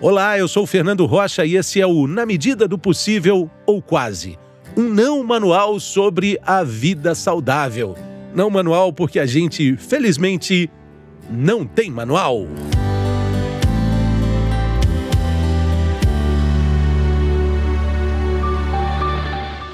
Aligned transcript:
Olá, 0.00 0.38
eu 0.38 0.46
sou 0.46 0.64
Fernando 0.64 1.04
Rocha 1.06 1.44
e 1.44 1.56
esse 1.56 1.80
é 1.80 1.86
o 1.86 2.06
Na 2.06 2.24
Medida 2.24 2.68
do 2.68 2.78
Possível 2.78 3.50
ou 3.66 3.82
Quase. 3.82 4.38
Um 4.76 4.88
não 4.88 5.24
manual 5.24 5.80
sobre 5.80 6.38
a 6.46 6.62
vida 6.62 7.16
saudável. 7.16 7.96
Não 8.32 8.48
manual 8.48 8.92
porque 8.92 9.18
a 9.18 9.26
gente, 9.26 9.76
felizmente, 9.76 10.70
não 11.28 11.66
tem 11.66 11.90
manual. 11.90 12.46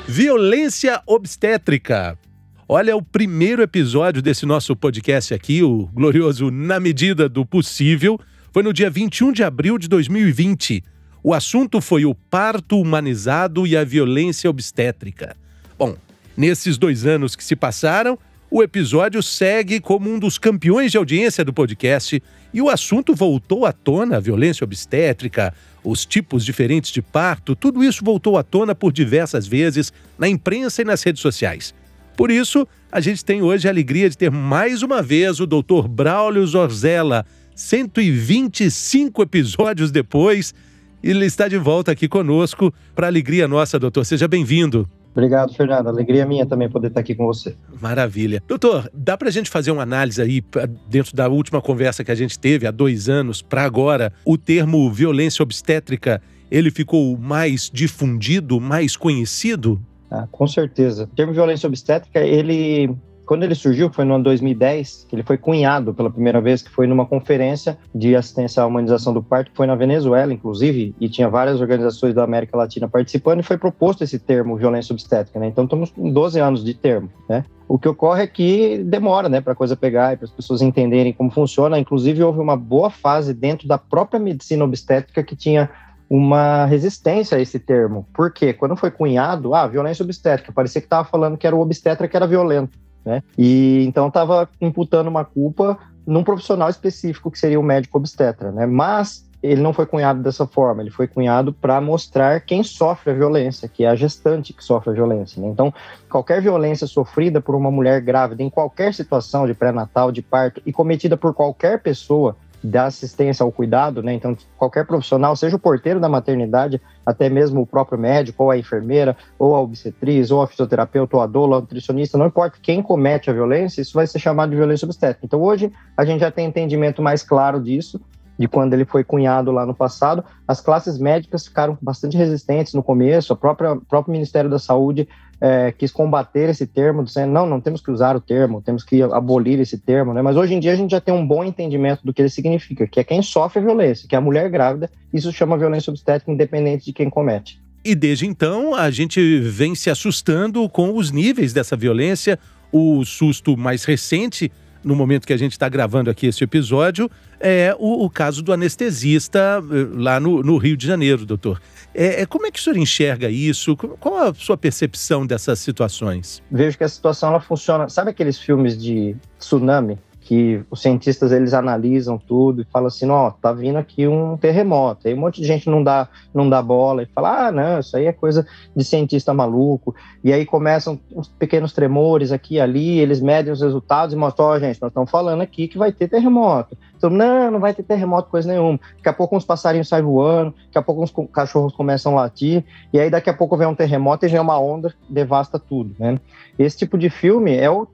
Violência 0.08 1.02
obstétrica. 1.06 2.18
Olha, 2.66 2.96
o 2.96 3.02
primeiro 3.02 3.60
episódio 3.60 4.22
desse 4.22 4.46
nosso 4.46 4.74
podcast 4.74 5.34
aqui, 5.34 5.62
o 5.62 5.86
glorioso 5.92 6.50
Na 6.50 6.80
Medida 6.80 7.28
do 7.28 7.44
Possível, 7.44 8.18
foi 8.54 8.62
no 8.62 8.72
dia 8.72 8.88
21 8.88 9.32
de 9.32 9.42
abril 9.42 9.76
de 9.76 9.88
2020. 9.88 10.80
O 11.24 11.34
assunto 11.34 11.80
foi 11.80 12.04
o 12.04 12.14
parto 12.14 12.80
humanizado 12.80 13.66
e 13.66 13.76
a 13.76 13.82
violência 13.82 14.48
obstétrica. 14.48 15.36
Bom, 15.76 15.96
nesses 16.36 16.78
dois 16.78 17.04
anos 17.04 17.34
que 17.34 17.42
se 17.42 17.56
passaram, 17.56 18.16
o 18.48 18.62
episódio 18.62 19.20
segue 19.24 19.80
como 19.80 20.08
um 20.08 20.20
dos 20.20 20.38
campeões 20.38 20.92
de 20.92 20.96
audiência 20.96 21.44
do 21.44 21.52
podcast 21.52 22.22
e 22.52 22.62
o 22.62 22.70
assunto 22.70 23.12
voltou 23.12 23.66
à 23.66 23.72
tona, 23.72 24.18
a 24.18 24.20
violência 24.20 24.62
obstétrica, 24.62 25.52
os 25.82 26.06
tipos 26.06 26.44
diferentes 26.44 26.92
de 26.92 27.02
parto, 27.02 27.56
tudo 27.56 27.82
isso 27.82 28.04
voltou 28.04 28.38
à 28.38 28.44
tona 28.44 28.72
por 28.72 28.92
diversas 28.92 29.48
vezes 29.48 29.92
na 30.16 30.28
imprensa 30.28 30.80
e 30.80 30.84
nas 30.84 31.02
redes 31.02 31.20
sociais. 31.20 31.74
Por 32.16 32.30
isso, 32.30 32.68
a 32.92 33.00
gente 33.00 33.24
tem 33.24 33.42
hoje 33.42 33.66
a 33.66 33.72
alegria 33.72 34.08
de 34.08 34.16
ter 34.16 34.30
mais 34.30 34.80
uma 34.80 35.02
vez 35.02 35.40
o 35.40 35.46
Dr. 35.48 35.88
Braulio 35.88 36.46
Zorzella, 36.46 37.26
125 37.54 39.22
episódios 39.22 39.90
depois, 39.90 40.54
ele 41.02 41.26
está 41.26 41.48
de 41.48 41.58
volta 41.58 41.92
aqui 41.92 42.08
conosco 42.08 42.72
para 42.94 43.06
alegria 43.06 43.46
nossa, 43.46 43.78
doutor. 43.78 44.04
Seja 44.04 44.26
bem-vindo. 44.26 44.88
Obrigado, 45.12 45.54
Fernando. 45.54 45.86
Alegria 45.86 46.26
minha 46.26 46.44
também 46.44 46.68
poder 46.68 46.88
estar 46.88 47.00
aqui 47.00 47.14
com 47.14 47.24
você. 47.24 47.54
Maravilha. 47.80 48.42
Doutor, 48.48 48.90
dá 48.92 49.16
para 49.16 49.28
a 49.28 49.30
gente 49.30 49.48
fazer 49.48 49.70
uma 49.70 49.82
análise 49.82 50.20
aí, 50.20 50.42
dentro 50.88 51.14
da 51.14 51.28
última 51.28 51.60
conversa 51.62 52.02
que 52.02 52.10
a 52.10 52.16
gente 52.16 52.36
teve 52.36 52.66
há 52.66 52.72
dois 52.72 53.08
anos 53.08 53.40
para 53.40 53.62
agora, 53.62 54.12
o 54.24 54.36
termo 54.36 54.90
violência 54.90 55.42
obstétrica, 55.42 56.20
ele 56.50 56.70
ficou 56.70 57.16
mais 57.16 57.70
difundido, 57.72 58.60
mais 58.60 58.96
conhecido? 58.96 59.80
Ah, 60.10 60.26
com 60.30 60.48
certeza. 60.48 61.04
O 61.04 61.14
termo 61.14 61.32
violência 61.32 61.68
obstétrica, 61.68 62.20
ele 62.20 62.90
quando 63.26 63.42
ele 63.42 63.54
surgiu, 63.54 63.90
foi 63.90 64.04
no 64.04 64.14
ano 64.14 64.24
2010, 64.24 65.06
que 65.08 65.16
ele 65.16 65.22
foi 65.22 65.38
cunhado 65.38 65.94
pela 65.94 66.10
primeira 66.10 66.40
vez, 66.40 66.62
que 66.62 66.70
foi 66.70 66.86
numa 66.86 67.06
conferência 67.06 67.78
de 67.94 68.14
assistência 68.14 68.62
à 68.62 68.66
humanização 68.66 69.12
do 69.12 69.22
parto, 69.22 69.50
que 69.50 69.56
foi 69.56 69.66
na 69.66 69.74
Venezuela, 69.74 70.32
inclusive, 70.32 70.94
e 71.00 71.08
tinha 71.08 71.28
várias 71.28 71.60
organizações 71.60 72.14
da 72.14 72.22
América 72.22 72.56
Latina 72.56 72.88
participando, 72.88 73.40
e 73.40 73.42
foi 73.42 73.56
proposto 73.56 74.04
esse 74.04 74.18
termo 74.18 74.56
violência 74.56 74.92
obstétrica, 74.92 75.38
né? 75.40 75.46
Então, 75.46 75.64
estamos 75.64 75.90
com 75.90 76.10
12 76.10 76.38
anos 76.38 76.64
de 76.64 76.74
termo, 76.74 77.10
né? 77.28 77.44
O 77.66 77.78
que 77.78 77.88
ocorre 77.88 78.24
é 78.24 78.26
que 78.26 78.78
demora, 78.84 79.28
né, 79.28 79.40
para 79.40 79.54
a 79.54 79.56
coisa 79.56 79.74
pegar 79.74 80.12
e 80.12 80.16
para 80.18 80.26
as 80.26 80.30
pessoas 80.30 80.60
entenderem 80.60 81.14
como 81.14 81.30
funciona. 81.30 81.78
Inclusive, 81.78 82.22
houve 82.22 82.38
uma 82.38 82.56
boa 82.56 82.90
fase 82.90 83.32
dentro 83.32 83.66
da 83.66 83.78
própria 83.78 84.20
medicina 84.20 84.64
obstétrica 84.64 85.22
que 85.22 85.34
tinha 85.34 85.70
uma 86.10 86.66
resistência 86.66 87.38
a 87.38 87.40
esse 87.40 87.58
termo. 87.58 88.06
Por 88.12 88.30
quê? 88.30 88.52
Quando 88.52 88.76
foi 88.76 88.90
cunhado, 88.90 89.54
ah, 89.54 89.66
violência 89.66 90.04
obstétrica, 90.04 90.52
parecia 90.52 90.82
que 90.82 90.86
estava 90.86 91.08
falando 91.08 91.38
que 91.38 91.46
era 91.46 91.56
o 91.56 91.60
obstetra 91.60 92.06
que 92.06 92.14
era 92.14 92.26
violento 92.26 92.83
né? 93.04 93.22
E 93.36 93.84
então 93.86 94.08
estava 94.08 94.48
imputando 94.60 95.08
uma 95.08 95.24
culpa 95.24 95.78
num 96.06 96.24
profissional 96.24 96.68
específico 96.68 97.30
que 97.30 97.38
seria 97.38 97.58
o 97.58 97.62
médico 97.62 97.98
obstetra, 97.98 98.50
né? 98.50 98.66
Mas 98.66 99.24
ele 99.44 99.60
não 99.60 99.74
foi 99.74 99.84
cunhado 99.84 100.22
dessa 100.22 100.46
forma, 100.46 100.80
ele 100.80 100.90
foi 100.90 101.06
cunhado 101.06 101.52
para 101.52 101.78
mostrar 101.78 102.40
quem 102.40 102.62
sofre 102.62 103.10
a 103.10 103.14
violência, 103.14 103.68
que 103.68 103.84
é 103.84 103.88
a 103.88 103.94
gestante 103.94 104.54
que 104.54 104.64
sofre 104.64 104.88
a 104.90 104.94
violência. 104.94 105.40
Né? 105.40 105.48
Então, 105.48 105.72
qualquer 106.08 106.40
violência 106.40 106.86
sofrida 106.86 107.42
por 107.42 107.54
uma 107.54 107.70
mulher 107.70 108.00
grávida 108.00 108.42
em 108.42 108.48
qualquer 108.48 108.94
situação 108.94 109.46
de 109.46 109.52
pré-natal, 109.52 110.10
de 110.10 110.22
parto 110.22 110.62
e 110.64 110.72
cometida 110.72 111.14
por 111.14 111.34
qualquer 111.34 111.82
pessoa 111.82 112.34
da 112.64 112.86
assistência 112.86 113.44
ao 113.44 113.52
cuidado, 113.52 114.02
né? 114.02 114.14
Então, 114.14 114.34
qualquer 114.56 114.86
profissional, 114.86 115.36
seja 115.36 115.56
o 115.56 115.58
porteiro 115.58 116.00
da 116.00 116.08
maternidade, 116.08 116.80
até 117.04 117.28
mesmo 117.28 117.60
o 117.60 117.66
próprio 117.66 117.98
médico, 117.98 118.44
ou 118.44 118.50
a 118.50 118.56
enfermeira, 118.56 119.14
ou 119.38 119.54
a 119.54 119.60
obstetriz, 119.60 120.30
ou 120.30 120.40
a 120.40 120.46
fisioterapeuta, 120.46 121.16
ou 121.16 121.22
a 121.22 121.26
doula, 121.26 121.56
ou 121.56 121.58
a 121.58 121.60
nutricionista, 121.60 122.16
não 122.16 122.26
importa 122.26 122.56
quem 122.62 122.82
comete 122.82 123.28
a 123.28 123.34
violência, 123.34 123.82
isso 123.82 123.92
vai 123.92 124.06
ser 124.06 124.18
chamado 124.18 124.50
de 124.50 124.56
violência 124.56 124.86
obstétrica. 124.86 125.26
Então, 125.26 125.42
hoje, 125.42 125.70
a 125.94 126.06
gente 126.06 126.20
já 126.20 126.30
tem 126.30 126.46
entendimento 126.46 127.02
mais 127.02 127.22
claro 127.22 127.60
disso, 127.60 128.00
de 128.38 128.48
quando 128.48 128.74
ele 128.74 128.84
foi 128.84 129.04
cunhado 129.04 129.50
lá 129.50 129.64
no 129.64 129.74
passado, 129.74 130.24
as 130.46 130.60
classes 130.60 130.98
médicas 130.98 131.46
ficaram 131.46 131.78
bastante 131.80 132.16
resistentes 132.16 132.74
no 132.74 132.82
começo, 132.82 133.32
o 133.32 133.36
próprio 133.36 133.82
Ministério 134.08 134.50
da 134.50 134.58
Saúde 134.58 135.08
é, 135.40 135.72
quis 135.72 135.92
combater 135.92 136.48
esse 136.48 136.66
termo, 136.66 137.04
dizendo, 137.04 137.32
não, 137.32 137.46
não 137.46 137.60
temos 137.60 137.80
que 137.80 137.90
usar 137.90 138.16
o 138.16 138.20
termo, 138.20 138.62
temos 138.62 138.82
que 138.82 139.02
abolir 139.02 139.60
esse 139.60 139.78
termo, 139.78 140.12
né? 140.14 140.22
mas 140.22 140.36
hoje 140.36 140.54
em 140.54 140.60
dia 140.60 140.72
a 140.72 140.76
gente 140.76 140.92
já 140.92 141.00
tem 141.00 141.12
um 141.12 141.26
bom 141.26 141.44
entendimento 141.44 142.00
do 142.04 142.12
que 142.12 142.22
ele 142.22 142.28
significa, 142.28 142.86
que 142.86 143.00
é 143.00 143.04
quem 143.04 143.22
sofre 143.22 143.60
violência, 143.60 144.08
que 144.08 144.14
é 144.14 144.18
a 144.18 144.22
mulher 144.22 144.48
grávida, 144.50 144.90
isso 145.12 145.32
chama 145.32 145.58
violência 145.58 145.90
obstétrica 145.90 146.32
independente 146.32 146.86
de 146.86 146.92
quem 146.92 147.10
comete. 147.10 147.60
E 147.84 147.94
desde 147.94 148.26
então 148.26 148.74
a 148.74 148.90
gente 148.90 149.40
vem 149.40 149.74
se 149.74 149.90
assustando 149.90 150.66
com 150.70 150.96
os 150.96 151.10
níveis 151.10 151.52
dessa 151.52 151.76
violência, 151.76 152.38
o 152.72 153.04
susto 153.04 153.56
mais 153.56 153.84
recente 153.84 154.50
no 154.84 154.94
momento 154.94 155.26
que 155.26 155.32
a 155.32 155.36
gente 155.36 155.52
está 155.52 155.68
gravando 155.68 156.10
aqui 156.10 156.26
esse 156.26 156.44
episódio, 156.44 157.10
é 157.40 157.74
o, 157.78 158.04
o 158.04 158.10
caso 158.10 158.42
do 158.42 158.52
anestesista 158.52 159.62
eh, 159.62 159.86
lá 159.94 160.20
no, 160.20 160.42
no, 160.42 160.56
Rio 160.56 160.76
de 160.76 160.86
Janeiro, 160.86 161.24
doutor. 161.24 161.60
É, 161.94 162.22
é, 162.22 162.26
como 162.26 162.46
é 162.46 162.50
que 162.50 162.58
o 162.58 162.62
senhor 162.62 162.76
enxerga 162.76 163.28
isso? 163.28 163.76
Qual 163.76 164.16
a 164.16 164.34
sua 164.34 164.56
percepção 164.56 165.26
dessas 165.26 165.58
situações? 165.58 166.42
Vejo 166.50 166.78
que 166.78 166.84
a 166.84 166.88
situação 166.88 167.30
ela 167.30 167.40
funciona. 167.40 167.88
Sabe 167.88 168.10
aqueles 168.10 168.38
filmes 168.38 168.80
de 168.80 169.16
tsunami? 169.38 169.98
Que 170.24 170.64
os 170.70 170.80
cientistas 170.80 171.32
eles 171.32 171.52
analisam 171.52 172.16
tudo 172.16 172.62
e 172.62 172.64
falam 172.64 172.88
assim, 172.88 173.08
ó, 173.10 173.30
tá 173.30 173.52
vindo 173.52 173.76
aqui 173.76 174.08
um 174.08 174.38
terremoto. 174.38 175.06
Aí 175.06 175.12
um 175.12 175.18
monte 175.18 175.38
de 175.38 175.46
gente 175.46 175.68
não 175.68 175.84
dá, 175.84 176.08
não 176.32 176.48
dá 176.48 176.62
bola 176.62 177.02
e 177.02 177.06
fala, 177.06 177.48
ah, 177.48 177.52
não, 177.52 177.78
isso 177.78 177.94
aí 177.94 178.06
é 178.06 178.12
coisa 178.12 178.46
de 178.74 178.82
cientista 178.82 179.34
maluco. 179.34 179.94
E 180.24 180.32
aí 180.32 180.46
começam 180.46 180.98
uns 181.14 181.28
pequenos 181.28 181.74
tremores 181.74 182.32
aqui 182.32 182.54
e 182.54 182.60
ali, 182.60 182.98
eles 182.98 183.20
medem 183.20 183.52
os 183.52 183.60
resultados 183.60 184.14
e 184.14 184.16
mostram, 184.16 184.46
ó, 184.46 184.54
oh, 184.54 184.58
gente, 184.58 184.80
nós 184.80 184.90
estamos 184.90 185.10
falando 185.10 185.42
aqui 185.42 185.68
que 185.68 185.76
vai 185.76 185.92
ter 185.92 186.08
terremoto. 186.08 186.74
Então, 186.96 187.10
não, 187.10 187.50
não 187.50 187.60
vai 187.60 187.74
ter 187.74 187.82
terremoto, 187.82 188.30
coisa 188.30 188.50
nenhuma. 188.50 188.80
Daqui 188.96 189.08
a 189.10 189.12
pouco 189.12 189.36
uns 189.36 189.44
passarinhos 189.44 189.88
saem 189.88 190.02
voando, 190.02 190.54
daqui 190.66 190.78
a 190.78 190.82
pouco 190.82 191.02
uns 191.02 191.12
cachorros 191.30 191.74
começam 191.74 192.16
a 192.16 192.22
latir, 192.22 192.64
e 192.94 192.98
aí 192.98 193.10
daqui 193.10 193.28
a 193.28 193.34
pouco 193.34 193.58
vem 193.58 193.68
um 193.68 193.74
terremoto 193.74 194.24
e 194.24 194.28
vem 194.30 194.40
uma 194.40 194.58
onda, 194.58 194.94
devasta 195.06 195.58
tudo, 195.58 195.94
né? 195.98 196.18
Esse 196.58 196.78
tipo 196.78 196.96
de 196.96 197.10
filme 197.10 197.54
é 197.54 197.68
o 197.68 197.86